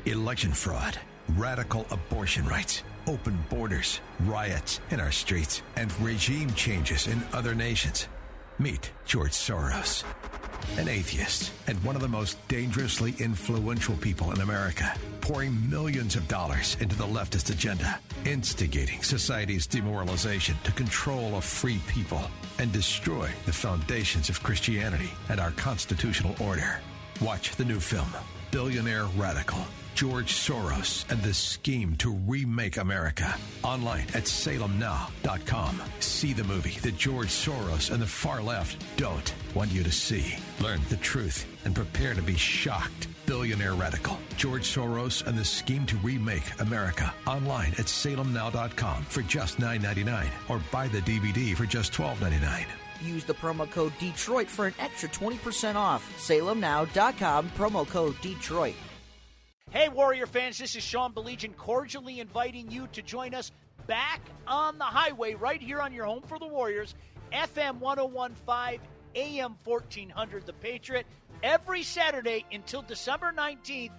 [0.07, 0.99] Election fraud,
[1.37, 8.09] radical abortion rights, open borders, riots in our streets, and regime changes in other nations.
[8.59, 10.05] Meet George Soros,
[10.79, 16.27] an atheist and one of the most dangerously influential people in America, pouring millions of
[16.29, 22.22] dollars into the leftist agenda, instigating society's demoralization to control a free people
[22.59, 26.81] and destroy the foundations of Christianity and our constitutional order.
[27.20, 28.09] Watch the new film,
[28.50, 29.64] Billionaire Radical.
[29.95, 33.37] George Soros and the scheme to remake America.
[33.63, 35.83] Online at salemnow.com.
[36.01, 40.35] See the movie that George Soros and the far left don't want you to see.
[40.61, 43.07] Learn the truth and prepare to be shocked.
[43.25, 44.19] Billionaire Radical.
[44.37, 47.15] George Soros and the scheme to remake America.
[47.27, 52.65] Online at salemnow.com for just $9.99 or buy the DVD for just $12.99.
[53.01, 56.11] Use the promo code Detroit for an extra 20% off.
[56.19, 58.75] SalemNow.com, promo code Detroit.
[59.75, 63.51] Hey, Warrior fans, this is Sean Belegian cordially inviting you to join us
[63.89, 66.95] back on the highway right here on your home for the Warriors,
[67.33, 68.79] FM 1015,
[69.17, 71.07] AM 1400, The Patriot.
[71.43, 73.91] Every Saturday until December 19th,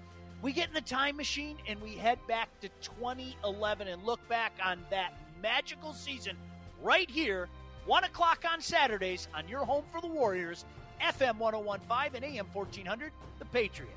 [0.42, 4.54] we get in the time machine and we head back to 2011 and look back
[4.64, 6.38] on that magical season
[6.82, 7.50] right here,
[7.86, 10.64] 1 o'clock on Saturdays on your home for the Warriors,
[11.02, 13.92] FM 1015 and AM 1400, The Patriot.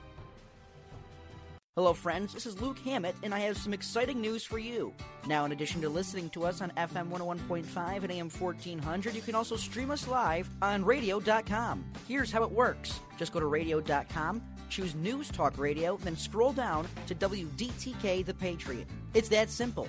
[1.79, 2.35] Hello, friends.
[2.35, 4.93] This is Luke Hammett, and I have some exciting news for you.
[5.29, 9.37] Now, in addition to listening to us on FM 101.5 and AM 1400, you can
[9.37, 11.85] also stream us live on radio.com.
[12.09, 16.89] Here's how it works just go to radio.com, choose News Talk Radio, then scroll down
[17.07, 18.89] to WDTK The Patriot.
[19.15, 19.87] It's that simple.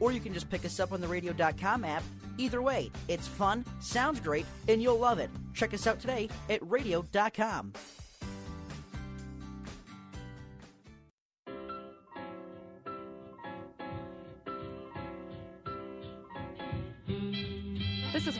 [0.00, 2.04] Or you can just pick us up on the radio.com app.
[2.38, 5.28] Either way, it's fun, sounds great, and you'll love it.
[5.52, 7.74] Check us out today at radio.com.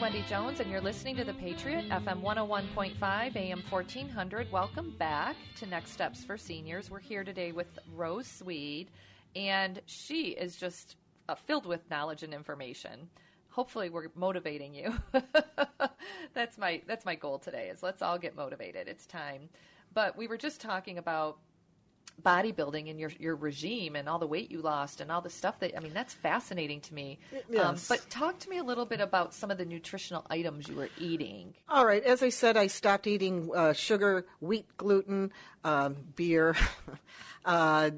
[0.01, 4.49] Wendy Jones, and you're listening to The Patriot, FM 101.5, AM 1400.
[4.49, 6.89] Welcome back to Next Steps for Seniors.
[6.89, 8.87] We're here today with Rose Szwed,
[9.35, 10.95] and she is just
[11.27, 13.09] uh, filled with knowledge and information.
[13.49, 14.93] Hopefully, we're motivating you.
[16.33, 17.67] that's my that's my goal today.
[17.67, 18.87] Is let's all get motivated.
[18.87, 19.49] It's time.
[19.93, 21.39] But we were just talking about
[22.23, 25.59] bodybuilding and your your regime and all the weight you lost and all the stuff
[25.59, 27.19] that I mean that's fascinating to me.
[27.59, 30.75] Um, but talk to me a little bit about some of the nutritional items you
[30.75, 31.53] were eating.
[31.67, 32.03] All right.
[32.03, 35.31] As I said, I stopped eating uh, sugar, wheat, gluten,
[35.63, 36.55] um, beer.
[37.45, 37.89] uh,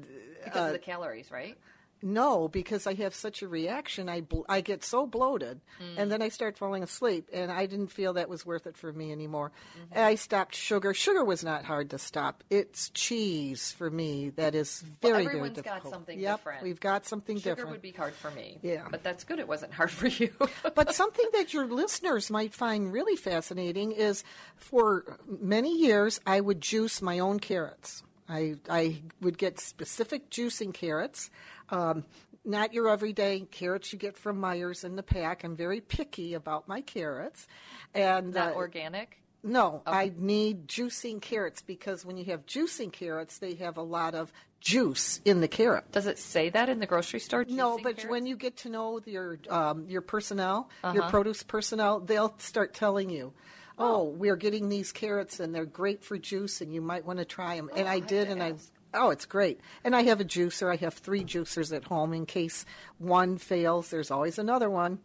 [0.44, 1.56] Because uh, of the calories, right?
[2.02, 4.08] No, because I have such a reaction.
[4.08, 5.94] I bl- I get so bloated, Mm.
[5.98, 8.92] and then I start falling asleep, and I didn't feel that was worth it for
[8.92, 9.52] me anymore.
[9.90, 9.98] Mm-hmm.
[9.98, 10.92] I stopped sugar.
[10.94, 12.42] Sugar was not hard to stop.
[12.50, 15.82] It's cheese for me that is very Well, very everyone's very difficult.
[15.84, 16.62] got something yep, different.
[16.62, 17.68] We've got something Sugar different.
[17.68, 18.58] Sugar would be hard for me.
[18.62, 18.86] Yeah.
[18.90, 20.32] But that's good it wasn't hard for you.
[20.74, 24.24] but something that your listeners might find really fascinating is
[24.56, 28.02] for many years I would juice my own carrots.
[28.28, 31.28] I, I would get specific juicing carrots,
[31.72, 32.04] um,
[32.44, 35.42] not your everyday carrots you get from Meijer's in the pack.
[35.44, 37.46] I'm very picky about my carrots,
[37.94, 39.18] and Not uh, organic.
[39.42, 44.14] no, I need juicing carrots because when you have juicing carrots, they have a lot
[44.14, 45.90] of juice in the carrot.
[45.90, 47.44] Does it say that in the grocery store?
[47.48, 48.06] No, but carrots?
[48.10, 51.10] when you get to know your um, your personnel, your Uh-huh.
[51.10, 53.32] produce personnel, they'll start telling you,
[53.78, 57.24] "Oh, we're getting these carrots, and they're great for juice, and you might want to
[57.24, 58.54] try them." and I did, and I.
[58.94, 59.60] Oh, it's great.
[59.84, 60.70] And I have a juicer.
[60.70, 62.64] I have three juicers at home in case
[62.98, 63.90] one fails.
[63.90, 64.98] There's always another one.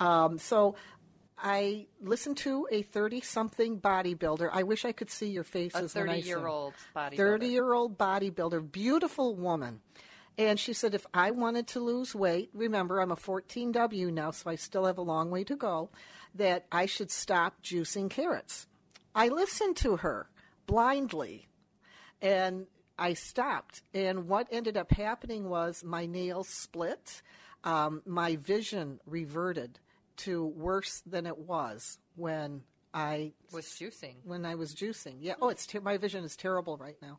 [0.00, 0.74] Um, so
[1.38, 4.50] I listened to a 30 something bodybuilder.
[4.52, 7.16] I wish I could see your faces a when I 30 year old bodybuilder.
[7.16, 9.80] 30 year old bodybuilder, beautiful woman.
[10.38, 14.50] And she said, if I wanted to lose weight, remember I'm a 14W now, so
[14.50, 15.88] I still have a long way to go,
[16.34, 18.66] that I should stop juicing carrots.
[19.14, 20.28] I listened to her
[20.66, 21.48] blindly
[22.20, 22.66] and
[22.98, 23.82] I stopped.
[23.94, 27.22] And what ended up happening was my nails split,
[27.64, 29.78] um, my vision reverted
[30.18, 32.62] to worse than it was when
[32.94, 34.14] I was juicing.
[34.24, 35.34] When I was juicing, yeah.
[35.40, 37.18] Oh, it's ter- my vision is terrible right now,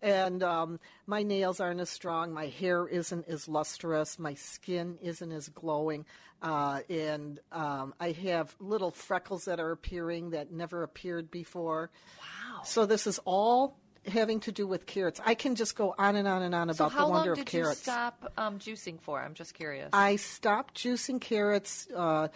[0.00, 2.32] and um, my nails aren't as strong.
[2.32, 4.18] My hair isn't as lustrous.
[4.18, 6.06] My skin isn't as glowing,
[6.42, 11.90] uh, and um, I have little freckles that are appearing that never appeared before.
[12.18, 12.62] Wow!
[12.64, 15.20] So this is all having to do with carrots.
[15.24, 17.86] I can just go on and on and on So about the wonder of carrots.
[17.86, 19.20] How long did you stop um, juicing for?
[19.20, 19.90] I'm just curious.
[19.92, 21.86] I stopped juicing carrots.
[21.94, 22.28] Uh,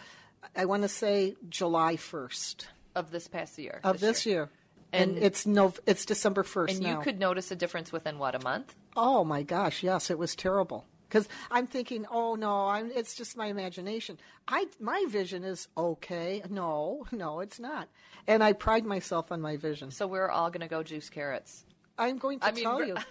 [0.54, 3.80] I want to say July first of this past year.
[3.84, 4.48] of this, year.
[4.92, 6.98] And, And- it's no, it's December first and now.
[6.98, 8.74] you could notice a difference within what a month?
[8.96, 10.86] Oh my gosh, yes, it was terrible.
[11.08, 14.18] Because I'm thinking, oh no, I'm, it's just my imagination.
[14.48, 16.42] I my vision is okay.
[16.50, 17.88] No, no, it's not.
[18.26, 19.90] And I pride myself on my vision.
[19.90, 21.64] So we're all going to go juice carrots.
[21.98, 22.96] I'm going to I tell re- you.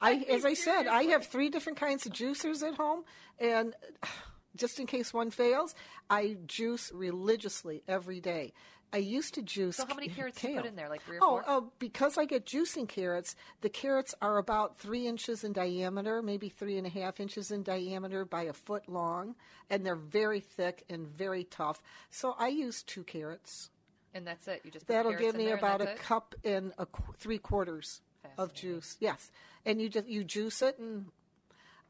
[0.00, 3.04] I, as I said, I have three different kinds of juicers at home,
[3.38, 3.74] and
[4.56, 5.74] just in case one fails,
[6.10, 8.52] I juice religiously every day.
[8.92, 9.76] I used to juice.
[9.76, 10.88] So how many carrots do you put in there?
[10.88, 11.44] Like three or oh, four?
[11.48, 16.48] Oh, because I get juicing carrots, the carrots are about three inches in diameter, maybe
[16.48, 19.34] three and a half inches in diameter by a foot long,
[19.68, 21.82] and they're very thick and very tough.
[22.10, 23.70] So I use two carrots.
[24.14, 24.60] And that's it.
[24.64, 25.98] You just put That'll give me about a it?
[25.98, 28.00] cup and a qu- three quarters
[28.38, 28.96] of juice.
[29.00, 29.30] Yes,
[29.66, 31.06] and you just you juice it, and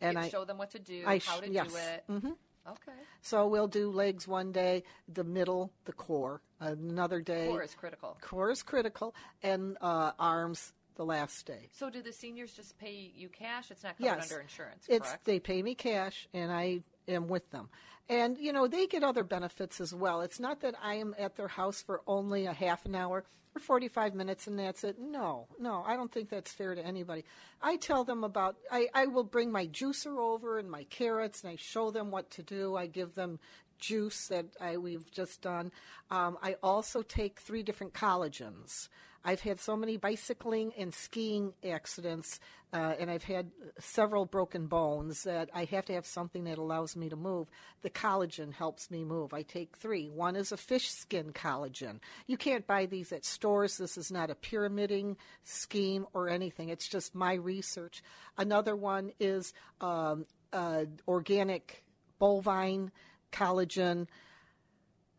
[0.00, 1.68] And I show them what to do, I how to yes.
[1.68, 2.04] do it.
[2.08, 2.36] Mhm.
[2.66, 2.98] Okay.
[3.22, 7.48] So we'll do legs one day, the middle, the core another day.
[7.48, 8.18] Core is critical.
[8.20, 11.70] Core is critical, and uh, arms the last day.
[11.72, 13.70] So, do the seniors just pay you cash?
[13.70, 14.30] It's not covered yes.
[14.30, 17.70] under insurance, It's they pay me cash and I am with them.
[18.10, 20.20] And you know, they get other benefits as well.
[20.20, 23.24] It's not that I am at their house for only a half an hour
[23.56, 24.98] or 45 minutes and that's it.
[24.98, 25.46] No.
[25.58, 27.24] No, I don't think that's fair to anybody.
[27.62, 31.50] I tell them about I I will bring my juicer over and my carrots and
[31.50, 32.76] I show them what to do.
[32.76, 33.38] I give them
[33.78, 35.72] juice that I, we've just done.
[36.10, 38.90] Um, I also take three different collagens.
[39.24, 42.40] I've had so many bicycling and skiing accidents,
[42.72, 46.96] uh, and I've had several broken bones that I have to have something that allows
[46.96, 47.48] me to move.
[47.82, 49.34] The collagen helps me move.
[49.34, 50.08] I take three.
[50.08, 51.98] One is a fish skin collagen.
[52.26, 53.76] You can't buy these at stores.
[53.76, 56.70] This is not a pyramiding scheme or anything.
[56.70, 58.02] It's just my research.
[58.38, 59.52] Another one is
[59.82, 61.84] um, uh, organic
[62.18, 62.90] bovine
[63.32, 64.06] collagen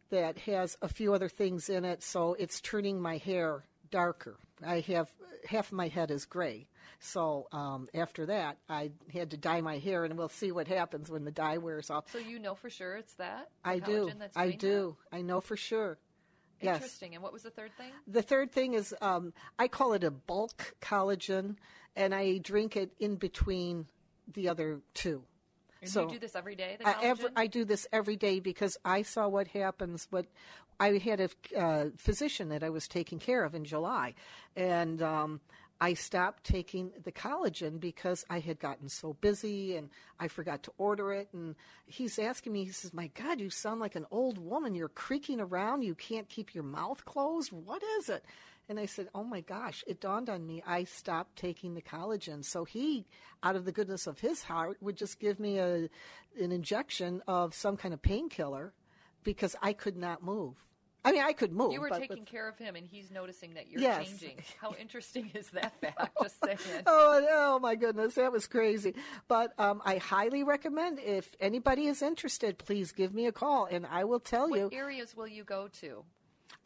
[0.09, 4.37] that has a few other things in it, so it's turning my hair darker.
[4.65, 5.09] I have
[5.47, 6.67] half of my head is gray.
[6.99, 11.09] So um, after that, I had to dye my hair, and we'll see what happens
[11.09, 12.11] when the dye wears off.
[12.11, 13.49] So you know for sure it's that?
[13.63, 14.11] I do.
[14.35, 14.97] I do.
[15.11, 15.97] I know for sure.
[16.59, 16.65] that?
[16.65, 16.75] Yes.
[16.75, 17.15] Interesting.
[17.15, 17.91] And what was the third thing?
[18.07, 21.55] The third thing is um, I call it a bulk collagen,
[21.95, 23.87] and I drink it in between
[24.31, 25.23] the other two.
[25.81, 26.77] And so you do this every day?
[26.85, 30.05] I, every, I do this every day because I saw what happens.
[30.11, 30.27] What
[30.81, 34.15] I had a uh, physician that I was taking care of in July,
[34.55, 35.39] and um,
[35.79, 40.71] I stopped taking the collagen because I had gotten so busy and I forgot to
[40.79, 41.29] order it.
[41.33, 41.53] And
[41.85, 44.73] he's asking me, he says, "My God, you sound like an old woman.
[44.73, 45.83] You're creaking around.
[45.83, 47.51] You can't keep your mouth closed.
[47.51, 48.25] What is it?"
[48.67, 50.63] And I said, Oh my gosh, it dawned on me.
[50.65, 52.43] I stopped taking the collagen.
[52.45, 53.05] So he,
[53.43, 55.89] out of the goodness of his heart, would just give me a,
[56.39, 58.73] an injection of some kind of painkiller
[59.23, 60.55] because I could not move.
[61.03, 61.73] I mean, I could move.
[61.73, 64.05] You were taking with- care of him, and he's noticing that you're Yes.
[64.07, 64.37] changing.
[64.59, 66.11] How interesting is that fact?
[66.21, 66.59] Just saying.
[66.85, 68.93] oh, oh my goodness, that was crazy.
[69.27, 73.87] But um, I highly recommend if anybody is interested, please give me a call and
[73.89, 74.65] I will tell you.
[74.65, 76.03] What areas will you go to?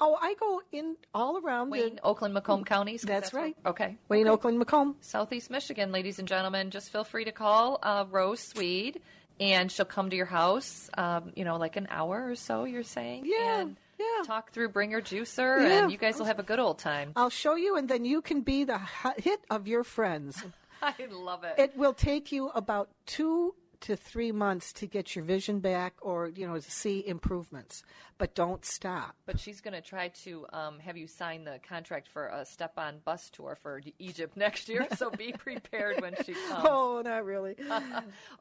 [0.02, 3.04] Oh, I go in all around Wayne, the Oakland, Macomb counties.
[3.04, 3.58] That's where- right.
[3.66, 3.98] okay.
[4.10, 4.30] Wayne, Okay.
[4.34, 4.98] Oakland, Macomb.
[5.00, 6.70] Southeast Michigan, ladies and gentlemen.
[6.72, 8.98] Just feel free to call uh, Rose Szwed,
[9.40, 10.90] and she'll come to your house.
[10.98, 12.66] Um, you know, like an hour or so.
[12.66, 14.24] You're saying, Yeah, and yeah.
[14.26, 15.84] Talk through, bring your juicer, Yeah.
[15.84, 17.12] and you guys will have a good old time.
[17.16, 18.80] I'll show you, and then you can be the
[19.18, 20.44] hit of your friends.
[20.82, 21.56] I love it.
[21.58, 26.30] It will take you about two to three months to get your vision back or,
[26.30, 27.84] you know, to see improvements.
[28.18, 29.16] But don't stop.
[29.26, 33.00] But she's going to try to um, have you sign the contract for a step-on
[33.06, 34.88] bus tour for Egypt next year.
[34.96, 36.66] So be prepared when she comes.
[36.68, 37.56] Oh, not really.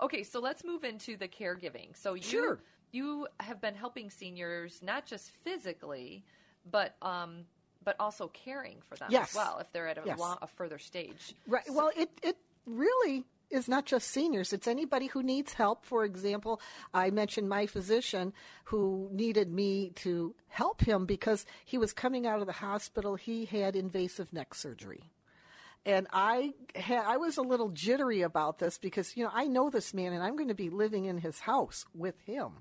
[0.00, 1.94] okay, so let's move into the caregiving.
[1.96, 2.58] So you Sure.
[2.94, 6.24] You have been helping seniors not just physically,
[6.70, 7.44] but um,
[7.84, 9.30] but also caring for them Yes.
[9.30, 10.18] as well if they're at a, Yes.
[10.18, 11.34] long, a further stage.
[11.46, 11.64] Right.
[11.70, 14.52] well, it, it really is not just seniors.
[14.54, 15.84] It's anybody who needs help.
[15.84, 16.60] For example,
[16.94, 18.32] I mentioned my physician
[18.64, 23.16] who needed me to help him because he was coming out of the hospital.
[23.16, 25.10] He had invasive neck surgery.
[25.86, 29.70] And I ha- I was a little jittery about this because you know I know
[29.70, 32.52] this man and I'm going to be living in his house with him.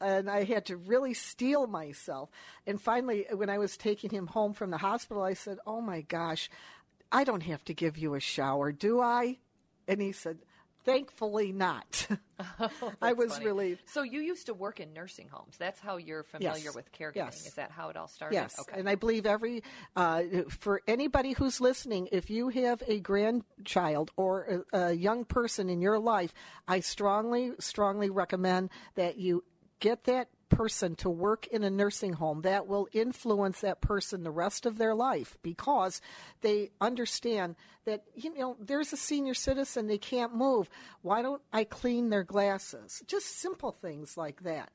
[0.00, 2.28] And I had to really steel myself.
[2.66, 6.02] And finally, when I was taking him home from the hospital, I said, "Oh my
[6.02, 6.50] gosh,
[7.10, 9.38] I don't have to give you a shower, do I?"
[9.88, 10.38] And he said,
[10.84, 12.06] "Thankfully not."
[13.00, 13.46] I was funny.
[13.46, 13.82] relieved.
[13.86, 15.56] So you used to work in nursing homes.
[15.58, 16.74] That's how you're familiar Yes.
[16.74, 17.16] with caregiving.
[17.16, 17.46] Yes.
[17.46, 18.34] Is that how it all started?
[18.34, 18.78] Yes, Okay.
[18.78, 19.62] and I believe every
[19.96, 25.68] uh, for anybody who's listening, if you have a grandchild or a, a young person
[25.68, 26.34] in your life,
[26.66, 29.44] I strongly, strongly recommend that you
[29.80, 34.30] get that person to work in a nursing home that will influence that person the
[34.30, 36.00] rest of their life because
[36.40, 40.68] they understand that you know there's a senior citizen they can't move
[41.02, 44.70] why don't i clean their glasses just simple things like that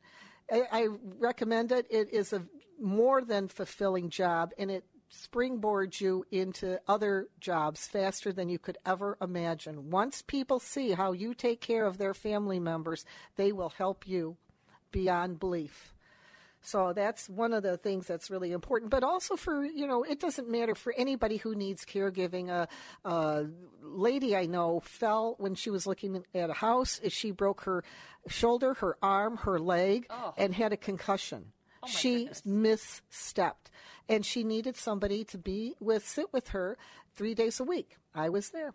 [0.52, 0.88] I, I
[1.20, 1.88] recommend it.
[1.90, 2.44] It is a
[2.80, 8.78] more than fulfilling job, and it springboards you into other jobs faster than you could
[8.86, 9.90] ever imagine.
[9.90, 13.06] Once people see how you take care of their family members,
[13.38, 14.38] they will help you
[14.92, 15.94] beyond belief.
[16.62, 18.92] So that's one of the things that's really important.
[18.92, 22.50] But also for, you know, it doesn't matter for anybody who needs caregiving.
[22.50, 22.68] A,
[23.08, 23.46] a
[23.82, 27.00] lady I know fell when she was looking at a house.
[27.08, 27.84] She broke her
[28.28, 30.34] shoulder, her arm, her leg, Oh.
[30.36, 31.54] and had a concussion.
[31.84, 33.70] Oh, she misstepped.
[34.10, 36.78] And she needed somebody to be with, sit with her
[37.16, 37.98] three days a week.
[38.16, 38.74] I was there.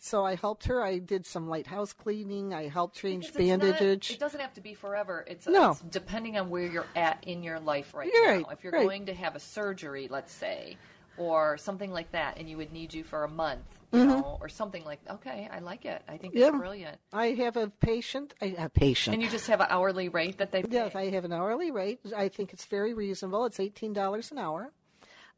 [0.00, 0.82] So I helped her.
[0.82, 2.54] I did some light house cleaning.
[2.54, 4.10] I helped change Because it's not- bandage.
[4.10, 5.24] it doesn't have to be forever.
[5.28, 5.72] It's, No.
[5.72, 8.32] it's depending on where you're at in your life right You're now.
[8.32, 8.84] right, If you're right.
[8.86, 10.76] going to have a surgery, let's say,
[11.16, 14.06] or something like that, and you would need you for a month, you Mhm.
[14.06, 15.00] know, or something like.
[15.10, 16.00] Okay, I like it.
[16.06, 16.96] I think it's brilliant.
[17.12, 18.34] I have a patient.
[18.40, 19.14] I I a patient.
[19.14, 20.68] And you just have an hourly rate that they pay.
[20.70, 21.98] Yes, I have an hourly rate.
[22.16, 23.46] I think it's very reasonable.
[23.46, 24.70] It's eighteen dollars an hour,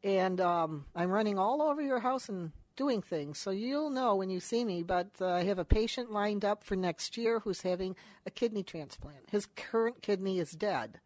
[0.05, 3.37] and um, I'm running all over your house and doing things.
[3.37, 4.83] So you'll know when you see me.
[4.83, 8.62] But uh, I have a patient lined up for next year who's having a kidney
[8.62, 9.28] transplant.
[9.31, 10.99] His current kidney is dead.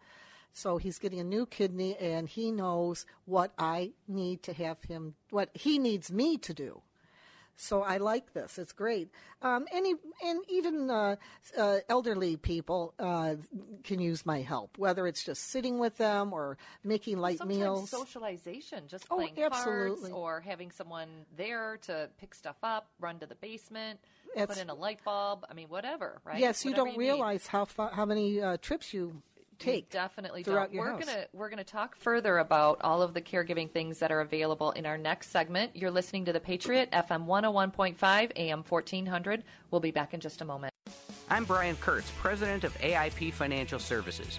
[0.52, 5.14] So he's getting a new kidney, and he knows what I need to have him,
[5.30, 6.80] what he needs me to do.
[7.56, 8.58] So I like this.
[8.58, 9.10] It's great.
[9.40, 9.94] Um, any
[10.24, 11.16] and even uh,
[11.56, 13.36] uh, elderly people uh,
[13.84, 17.90] can use my help, whether it's just sitting with them or making light Sometimes meals.
[17.90, 20.10] socialization, just Oh, playing absolutely.
[20.10, 24.00] cards or having someone there to pick stuff up, run to the basement,
[24.34, 25.44] It's- put in a light bulb.
[25.48, 26.40] I mean, whatever, right?
[26.40, 26.98] Yes, you don't need.
[26.98, 29.22] realize how fa- how many uh, trips you
[29.58, 29.84] take.
[29.84, 30.74] You definitely throughout don't.
[30.74, 31.04] your we're house.
[31.04, 34.86] gonna we're gonna talk further about all of the caregiving things that are available in
[34.86, 35.74] our next segment.
[35.74, 39.44] You're listening to the Patriot FM 101.5 AM 1400.
[39.70, 40.72] We'll be back in just a moment.
[41.30, 44.38] I'm Brian Kurtz, president of AIP Financial Services.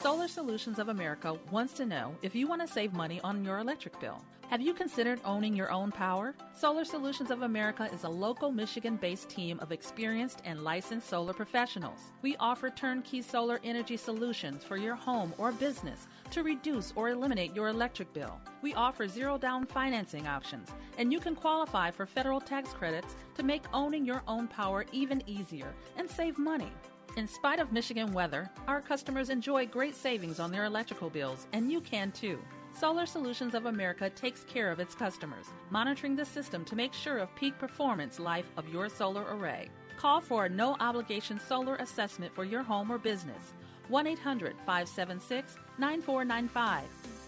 [0.00, 3.58] Solar Solutions of America wants to know if you want to save money on your
[3.58, 4.22] electric bill.
[4.50, 6.34] Have you considered owning your own power?
[6.52, 11.32] Solar Solutions of America is a local Michigan based team of experienced and licensed solar
[11.32, 12.00] professionals.
[12.22, 17.54] We offer turnkey solar energy solutions for your home or business to reduce or eliminate
[17.54, 18.38] your electric bill.
[18.62, 23.42] We offer zero down financing options, and you can qualify for federal tax credits to
[23.42, 26.72] make owning your own power even easier and save money.
[27.16, 31.70] In spite of Michigan weather, our customers enjoy great savings on their electrical bills, and
[31.70, 32.40] you can too.
[32.72, 37.18] Solar Solutions of America takes care of its customers, monitoring the system to make sure
[37.18, 39.68] of peak performance life of your solar array.
[39.96, 43.52] Call for a no obligation solar assessment for your home or business.
[43.88, 46.82] 1 800 576 9495.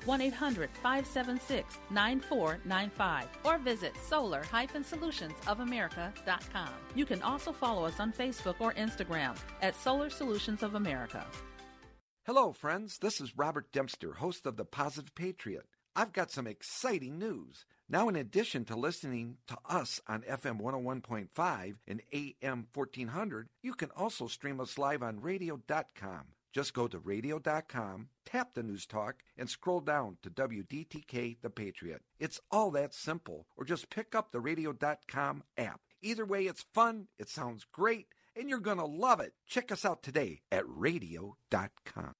[0.06, 6.68] 1 800 576 9495 or visit solar solutionsofamerica.com.
[6.94, 11.26] You can also follow us on Facebook or Instagram at Solar Solutions of America.
[12.24, 12.98] Hello, friends.
[12.98, 15.66] This is Robert Dempster, host of The Positive Patriot.
[15.94, 17.64] I've got some exciting news.
[17.88, 23.90] Now, in addition to listening to us on FM 101.5 and AM 1400, you can
[23.96, 26.35] also stream us live on radio.com.
[26.56, 32.00] Just go to radio.com, tap the news talk, and scroll down to WDTK The Patriot.
[32.18, 35.80] It's all that simple, or just pick up the radio.com app.
[36.00, 39.34] Either way, it's fun, it sounds great, and you're going to love it.
[39.46, 42.14] Check us out today at radio.com.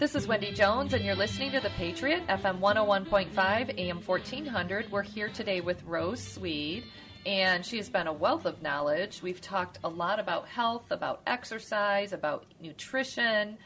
[0.00, 4.90] This is Wendy Jones, and you're listening to The Patriot, FM 101.5, AM 1400.
[4.90, 6.82] We're here today with Rose Szwed,
[7.28, 9.20] and she has been a wealth of knowledge.
[9.22, 13.58] We've talked a lot about health, about exercise, about nutrition,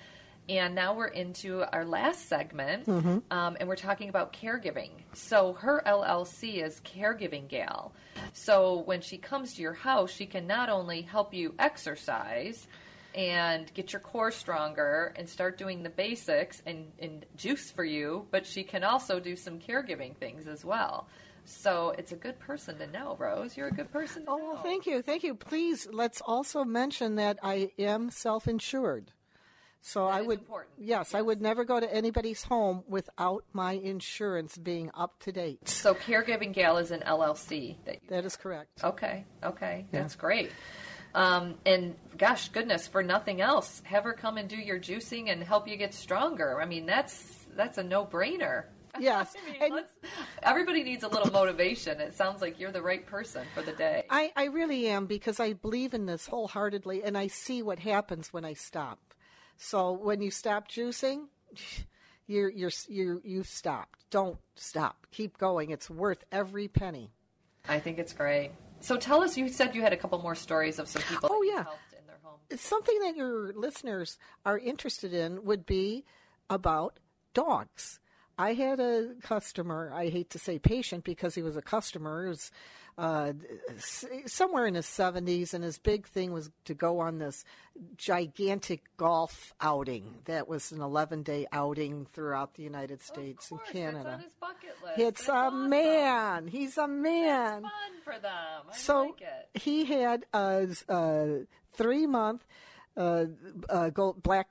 [0.48, 3.22] and now we're into our last segment, Mhm.
[3.30, 4.90] um, and we're talking about caregiving.
[5.12, 7.92] So her LLC is Caregiving Gal.
[8.32, 12.66] So when she comes to your house, she can not only help you exercise
[13.14, 18.26] and get your core stronger and start doing the basics and, and juice for you,
[18.32, 21.06] but she can also do some caregiving things as well.
[21.44, 23.56] So it's a good person to know, Rose.
[23.56, 25.02] You're a good person to Oh, well, thank you.
[25.02, 25.34] Thank you.
[25.34, 29.12] Please, let's also mention that I am self insured.
[29.84, 30.40] So I would,
[30.78, 35.68] yes, I would never go to anybody's home without my insurance being up to date.
[35.68, 37.74] So Caregiving Gal is an LLC.
[37.84, 38.84] That, you that is correct.
[38.84, 40.02] Okay, okay, Yeah.
[40.02, 40.52] that's great.
[41.16, 45.42] Um, and gosh, goodness, for nothing else, have her come and do your juicing and
[45.42, 46.62] help you get stronger.
[46.62, 48.66] I mean, that's that's a no brainer.
[49.00, 49.34] Yes,
[50.42, 51.98] Everybody needs a little motivation.
[52.00, 54.04] It sounds like you're the right person for the day.
[54.10, 58.32] I, I really am because I believe in this wholeheartedly and I see what happens
[58.32, 58.98] when I stop.
[59.56, 61.26] So when you stop juicing,
[62.26, 64.00] you're, you're, you're, you've stopped.
[64.10, 65.06] Don't stop.
[65.10, 65.70] Keep going.
[65.70, 67.12] It's worth every penny.
[67.68, 68.50] I think it's great.
[68.80, 71.30] So tell us, you said you had a couple more stories of some people.
[71.32, 71.62] Oh, that yeah.
[71.62, 72.38] helped in their home.
[72.56, 76.04] Something that your listeners are interested in would be
[76.50, 76.98] about
[77.32, 78.00] dogs.
[78.42, 82.28] I had a customer, I hate to say patient because he was a customer, he
[82.30, 82.50] was
[82.98, 83.34] uh,
[84.26, 87.44] somewhere in his 70s, and his big thing was to go on this
[87.96, 90.16] gigantic golf outing.
[90.24, 94.02] That was an 11 day outing throughout the United States and Canada.
[94.02, 94.98] That's on his bucket list.
[94.98, 96.48] It's a man.
[96.48, 97.62] He's a man.
[97.62, 97.70] Fun
[98.02, 98.62] for them.
[98.72, 99.60] I so like it.
[99.60, 102.44] he had a, a three month
[102.96, 103.26] uh,
[103.68, 104.48] uh, gold, black.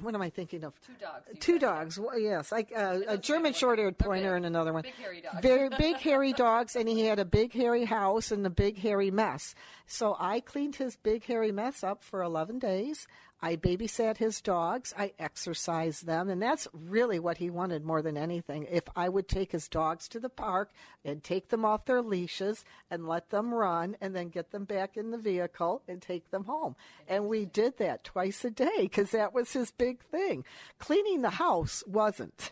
[0.00, 0.74] What am I thinking of?
[0.80, 1.38] Two dogs.
[1.40, 1.98] Two dogs.
[1.98, 4.82] Well, yes, like uh, a German short-haired pointer and another one.
[4.82, 5.38] Big hairy dogs.
[5.42, 9.10] Very big hairy dogs, and he had a big hairy house and a big hairy
[9.10, 9.54] mess.
[9.86, 13.06] So I cleaned his big hairy mess up for eleven days.
[13.40, 14.92] I babysat his dogs.
[14.98, 18.66] I exercised them, and that's really what he wanted more than anything.
[18.68, 20.70] If I would take his dogs to the park
[21.04, 24.96] and take them off their leashes and let them run, and then get them back
[24.96, 26.74] in the vehicle and take them home,
[27.06, 30.44] and we did that twice a day because that was his big thing.
[30.78, 32.50] Cleaning the house wasn't.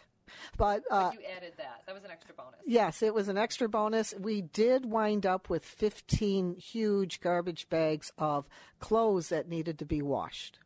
[0.56, 1.82] But, uh, But you added that.
[1.86, 2.60] That was an extra bonus.
[2.66, 4.14] Yes, it was an extra bonus.
[4.18, 8.48] We did wind up with 15 huge garbage bags of
[8.80, 10.58] clothes that needed to be washed.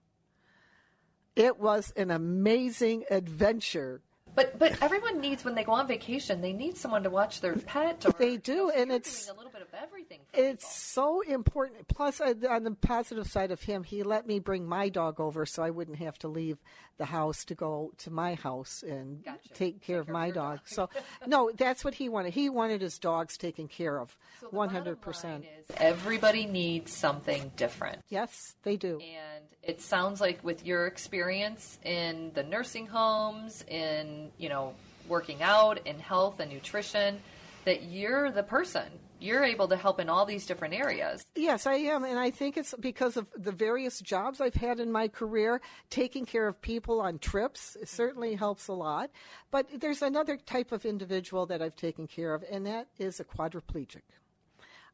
[1.40, 4.02] It was an amazing adventure.
[4.34, 7.56] But but everyone needs when they go on vacation, they need someone to watch their
[7.56, 8.04] pet.
[8.06, 10.20] Or, They do, you know, so and it's- a little bit of everything.
[10.32, 11.88] It's so important.
[11.88, 15.44] Plus, uh, on the positive side of him, he let me bring my dog over
[15.46, 16.58] so I wouldn't have to leave
[16.98, 19.24] the house to go to my house and
[19.54, 20.60] take care of my dog.
[20.66, 20.88] So,
[21.26, 22.34] no, that's what he wanted.
[22.34, 24.16] He wanted his dogs taken care of,
[24.50, 25.46] one hundred percent.
[25.76, 28.02] Everybody needs something different.
[28.08, 29.00] Yes, they do.
[29.00, 34.74] And it sounds like with your experience in the nursing homes, in you know
[35.08, 37.20] working out, in health and nutrition,
[37.64, 38.86] that you're the person.
[39.18, 41.22] You're able to help in all these different areas.
[41.36, 42.04] Yes, I am.
[42.04, 45.60] And I think it's because of the various jobs I've had in my career.
[45.90, 48.38] Taking care of people on trips certainly mm-hmm.
[48.38, 49.10] helps a lot.
[49.50, 53.24] But there's another type of individual that I've taken care of, and that is a
[53.24, 54.02] quadriplegic.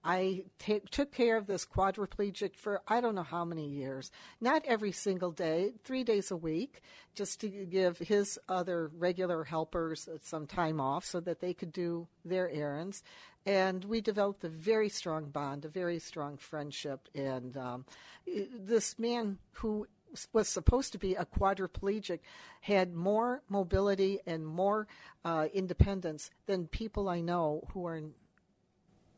[0.06, 0.44] I
[0.92, 4.12] took care of this quadriplegic for I don't know how many years.
[4.40, 6.80] Not every single day, three days a week,
[7.16, 12.06] just to give his other regular helpers some time off so that they could do
[12.24, 13.02] their errands.
[13.44, 17.08] And we developed a very strong bond, a very strong friendship.
[17.12, 17.84] And um,
[18.26, 19.88] this man who
[20.32, 22.20] was supposed to be a quadriplegic
[22.60, 24.86] had more mobility and more
[25.24, 28.02] uh, independence than people I know who are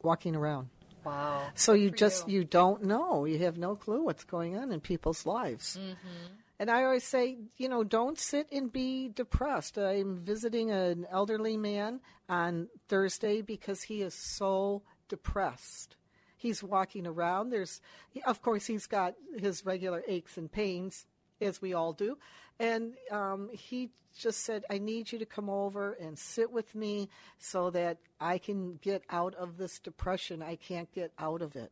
[0.03, 0.69] walking around.
[1.05, 1.49] Wow.
[1.55, 2.45] So you just you.
[2.45, 3.25] don't know.
[3.25, 5.79] You have no clue what's going on in people's lives.
[5.81, 6.35] Mm-hmm.
[6.61, 9.79] And I always say, you know, don't sit and be depressed.
[9.79, 15.97] I'm visiting an elderly man on Thursday because he is so depressed.
[16.37, 17.51] He's walking around.
[17.51, 17.81] There's,
[18.27, 21.07] of course, he's got his regular aches and pains,
[21.41, 22.19] as we all do.
[22.61, 27.09] And um, he just said, I need you to come over and sit with me
[27.39, 30.43] so that I can get out of this depression.
[30.43, 31.71] I can't get out of it.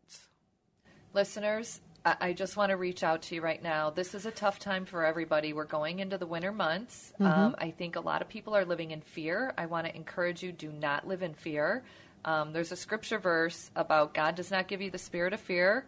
[1.13, 3.91] Listeners, I just want to reach out to you right now.
[3.91, 5.53] This is a tough time for everybody.
[5.53, 7.13] We're going into the winter months.
[7.19, 7.27] Mhm.
[7.27, 9.53] Um, I think a lot of people are living in fear.
[9.59, 11.83] I want to encourage you do not live in fear.
[12.25, 15.87] Um, there's a scripture verse about God does not give you the spirit of fear,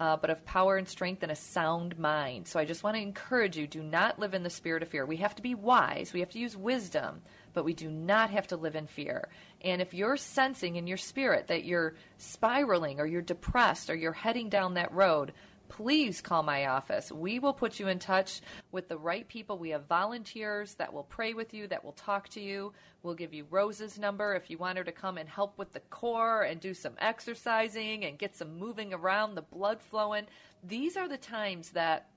[0.00, 2.46] uh, but of power and strength and a sound mind.
[2.46, 5.04] So I just want to encourage you do not live in the spirit of fear.
[5.04, 7.22] We have to be wise, we have to use wisdom,
[7.52, 9.28] but we do not have to live in fear.
[9.62, 14.12] And if you're sensing in your spirit that you're spiraling or you're depressed or you're
[14.12, 15.32] heading down that road,
[15.68, 17.12] please call my office.
[17.12, 18.40] We will put you in touch
[18.72, 19.58] with the right people.
[19.58, 22.72] We have volunteers that will pray with you, that will talk to you.
[23.02, 25.80] We'll give you Rose's number if you want her to come and help with the
[25.80, 30.26] core and do some exercising and get some moving around, the blood flowing.
[30.62, 32.08] These are the times that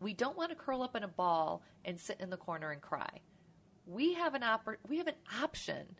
[0.00, 2.80] we don't want to curl up in a ball and sit in the corner and
[2.80, 3.20] cry.
[3.86, 5.96] We have an oppor- we have an option.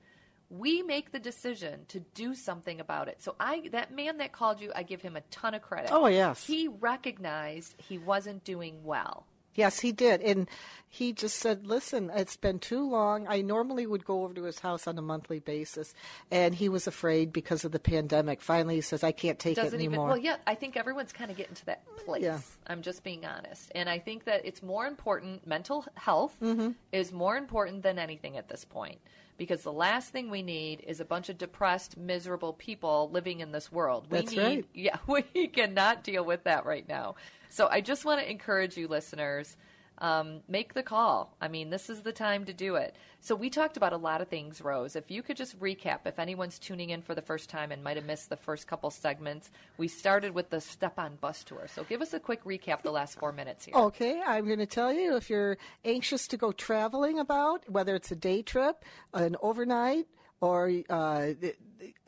[0.50, 3.22] We make the decision to do something about it.
[3.22, 5.90] So I that man that called you, I give him a ton of credit.
[5.92, 6.46] Oh, yes.
[6.46, 9.26] He recognized he wasn't doing well.
[9.54, 10.20] Yes, he did.
[10.20, 10.48] And
[10.88, 13.26] he just said, Listen, it's been too long.
[13.28, 15.92] I normally would go over to his house on a monthly basis.
[16.30, 18.40] And he was afraid because of the pandemic.
[18.40, 20.08] Finally, he says, I can't take Doesn't it even anymore.
[20.10, 20.36] well, yeah.
[20.46, 22.22] I think everyone's kind of getting to that place.
[22.22, 22.38] Yeah.
[22.68, 25.44] I'm just being honest, and I think that it's more important.
[25.46, 26.70] Mental health Mm-hmm.
[26.92, 28.98] is more important than anything at this point
[29.38, 33.52] because the last thing we need is a bunch of depressed, miserable people living in
[33.52, 34.06] this world.
[34.10, 34.64] We That's need, right.
[34.74, 37.14] Yeah, we cannot deal with that right now.
[37.48, 39.56] So I just want to encourage you, listeners.
[40.00, 41.34] Um, make the call.
[41.40, 42.94] I mean, this is the time to do it.
[43.20, 44.94] So, we talked about a lot of things, Rose.
[44.94, 47.96] If you could just recap, if anyone's tuning in for the first time and might
[47.96, 51.66] have missed the first couple segments, we started with the Step on Bus Tour.
[51.66, 53.74] So, give us a quick recap the last four minutes here.
[53.74, 58.12] Okay, I'm going to tell you if you're anxious to go traveling about, whether it's
[58.12, 60.06] a day trip, an overnight,
[60.40, 61.30] or uh,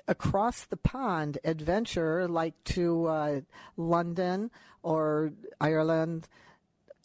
[0.07, 3.41] across the pond adventure like to uh,
[3.77, 4.51] London
[4.83, 6.29] or Ireland,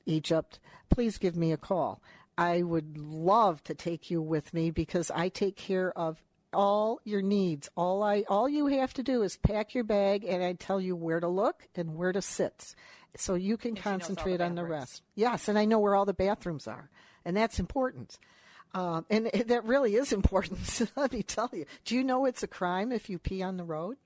[0.06, 2.02] Egypt, please give me a call.
[2.38, 6.22] I would love to take you with me because I take care of
[6.54, 7.70] all your needs.
[7.76, 10.96] All I all you have to do is pack your bag and I tell you
[10.96, 12.76] where to look and where to sit.
[13.18, 15.02] So you can And all the concentrate on the rest.
[15.16, 16.90] Yes, and I know where all the bathrooms are.
[17.24, 18.18] And that's important.
[18.74, 20.92] Um, and that really is important.
[20.96, 21.66] Let me tell you.
[21.86, 23.98] Do you know it's a crime if you pee on the road?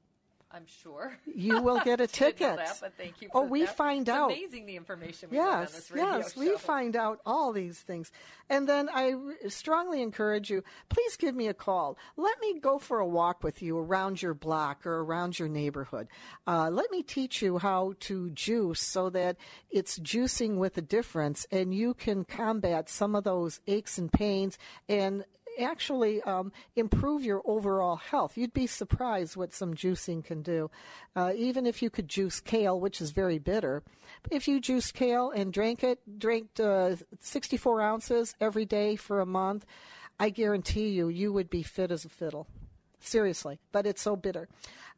[0.51, 1.15] I'm sure.
[1.25, 2.55] You will get a ticket.
[2.57, 3.77] that, but thank you Oh, we that.
[3.77, 4.31] find It's out.
[4.31, 6.39] Amazing the information we Yes, yes, show.
[6.39, 8.11] we find out all these things.
[8.49, 9.13] And then I
[9.47, 11.97] strongly encourage you, please give me a call.
[12.17, 16.07] Let me go for a walk with you around your block or around your neighborhood.
[16.47, 19.37] Uh, let me teach you how to juice so that
[19.69, 24.57] it's juicing with a difference and you can combat some of those aches and pains
[24.87, 25.25] and
[25.59, 28.37] actually um, improve your overall health.
[28.37, 30.71] You'd be surprised what some juicing can do.
[31.15, 33.83] Uh, even if you could juice kale, which is very bitter,
[34.31, 39.25] if you juice kale and drank it, drank uh, 64 ounces every day for a
[39.25, 39.65] month,
[40.19, 42.47] I guarantee you, you would be fit as a fiddle.
[42.99, 44.49] Seriously, but it's so bitter.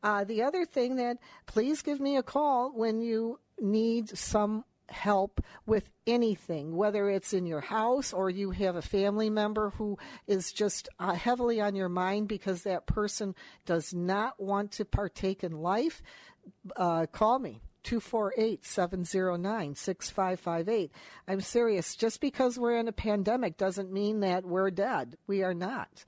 [0.02, 5.42] Uh, the other thing that please give me a call when you need some help
[5.66, 10.52] with anything, whether it's in your house or you have a family member who is
[10.52, 13.36] just uh, heavily on your mind because that person
[13.66, 16.02] does not want to partake in life,
[16.76, 17.62] uh, call me.
[17.84, 20.92] 248 709 6558.
[21.28, 21.96] I'm serious.
[21.96, 25.18] Just because we're in a pandemic doesn't mean that we're dead.
[25.26, 26.06] We are not.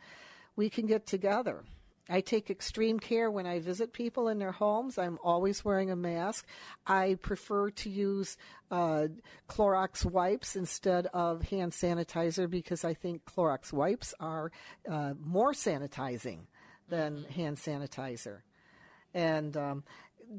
[0.55, 1.63] We can get together.
[2.09, 4.97] I take extreme care when I visit people in their homes.
[4.97, 6.45] I'm always wearing a mask.
[6.85, 8.35] I prefer to use
[8.69, 9.07] uh,
[9.47, 14.51] Clorox wipes instead of hand sanitizer because I think Clorox wipes are
[14.89, 16.39] uh, more sanitizing
[16.89, 18.39] than hand sanitizer.
[19.13, 19.83] And um,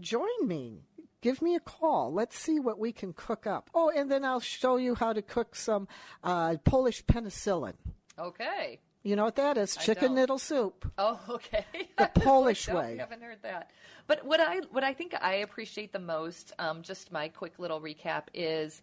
[0.00, 0.82] join me.
[1.22, 2.12] Give me a call.
[2.12, 3.70] Let's see what we can cook up.
[3.74, 5.88] Oh, and then I'll show you how to cook some
[6.22, 7.74] uh, Polish penicillin.
[8.18, 8.80] Okay.
[9.04, 9.76] You know what that is?
[9.76, 10.90] Chicken noodle soup.
[10.96, 11.66] Oh, okay.
[11.98, 12.94] The Polish like, no, way.
[12.94, 13.70] I haven't heard that.
[14.06, 17.80] But what I what I think I appreciate the most, um, just my quick little
[17.80, 18.82] recap is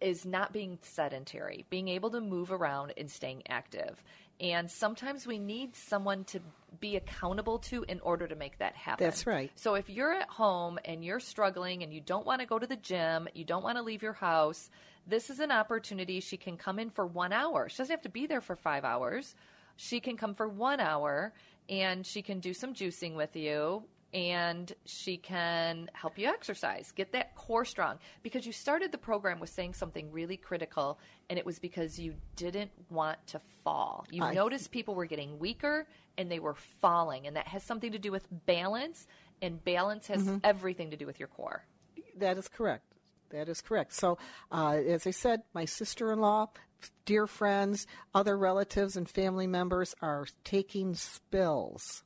[0.00, 4.02] is not being sedentary, being able to move around and staying active.
[4.40, 6.40] And sometimes we need someone to
[6.78, 9.04] be accountable to in order to make that happen.
[9.04, 9.50] That's right.
[9.56, 12.66] So if you're at home and you're struggling and you don't want to go to
[12.66, 14.70] the gym, you don't want to leave your house,
[15.08, 16.20] this is an opportunity.
[16.20, 17.68] She can come in for one hour.
[17.68, 19.34] She doesn't have to be there for five hours.
[19.76, 21.32] She can come for one hour
[21.68, 23.84] and she can do some juicing with you
[24.14, 27.98] and she can help you exercise, get that core strong.
[28.22, 30.98] Because you started the program with saying something really critical,
[31.28, 34.06] and it was because you didn't want to fall.
[34.10, 35.86] You I- noticed people were getting weaker
[36.16, 39.06] and they were falling, and that has something to do with balance,
[39.42, 40.40] and balance has Mhm.
[40.42, 41.66] everything to do with your core.
[42.16, 42.87] That is correct.
[43.30, 43.92] That is correct.
[43.94, 44.18] So,
[44.50, 46.48] uh, as I said, my sister in law,
[47.04, 52.04] dear friends, other relatives, and family members are taking spills.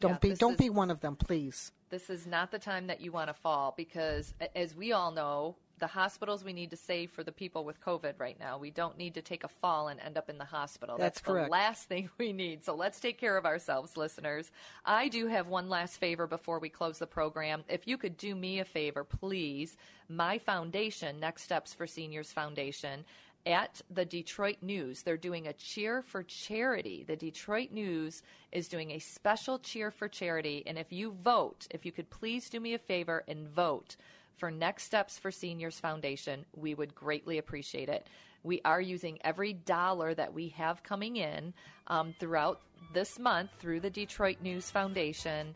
[0.00, 1.72] Don't Yeah, be don't is- be one of them, please.
[1.90, 5.56] This is not the time that you want to fall because, as we all know,
[5.78, 8.58] the hospitals we need to save for the people with COVID right now.
[8.58, 10.96] We don't need to take a fall and end up in the hospital.
[10.98, 11.50] That's the correct.
[11.50, 12.64] last thing we need.
[12.64, 14.50] So let's take care of ourselves, listeners.
[14.84, 17.64] I do have one last favor before we close the program.
[17.68, 19.76] If you could do me a favor, please,
[20.08, 23.04] my foundation, Next Steps for Seniors Foundation,
[23.46, 25.02] at the Detroit News.
[25.02, 27.04] They're doing a cheer for charity.
[27.06, 28.22] The Detroit News
[28.52, 30.62] is doing a special cheer for charity.
[30.66, 33.96] And if you vote, if you could please do me a favor and vote
[34.36, 38.06] for Next Steps for Seniors Foundation, we would greatly appreciate it.
[38.42, 41.54] We are using every dollar that we have coming in
[41.86, 42.60] um, throughout
[42.92, 45.54] this month through the Detroit News Foundation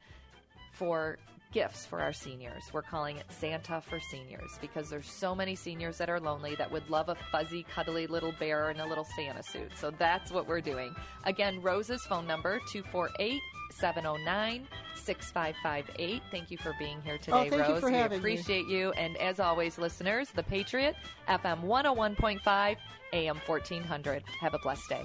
[0.73, 1.19] for
[1.53, 2.65] gifts for our seniors.
[2.73, 6.71] We're calling it Santa for Seniors because there's so many seniors that are lonely that
[6.71, 9.71] would love a fuzzy, cuddly little bear in a little Santa suit.
[9.77, 10.95] So that's what we're doing.
[11.25, 13.41] Again, Rose's phone number 248
[13.73, 16.23] 709 6558.
[16.31, 17.83] Thank you for being here today, Oh, Rose.
[17.83, 18.33] we having me.
[18.33, 18.91] appreciate you.
[18.93, 20.97] And as always, listeners, The Patriot,
[21.29, 22.77] FM 101.5,
[23.13, 24.23] AM 1400.
[24.41, 25.05] Have a blessed day.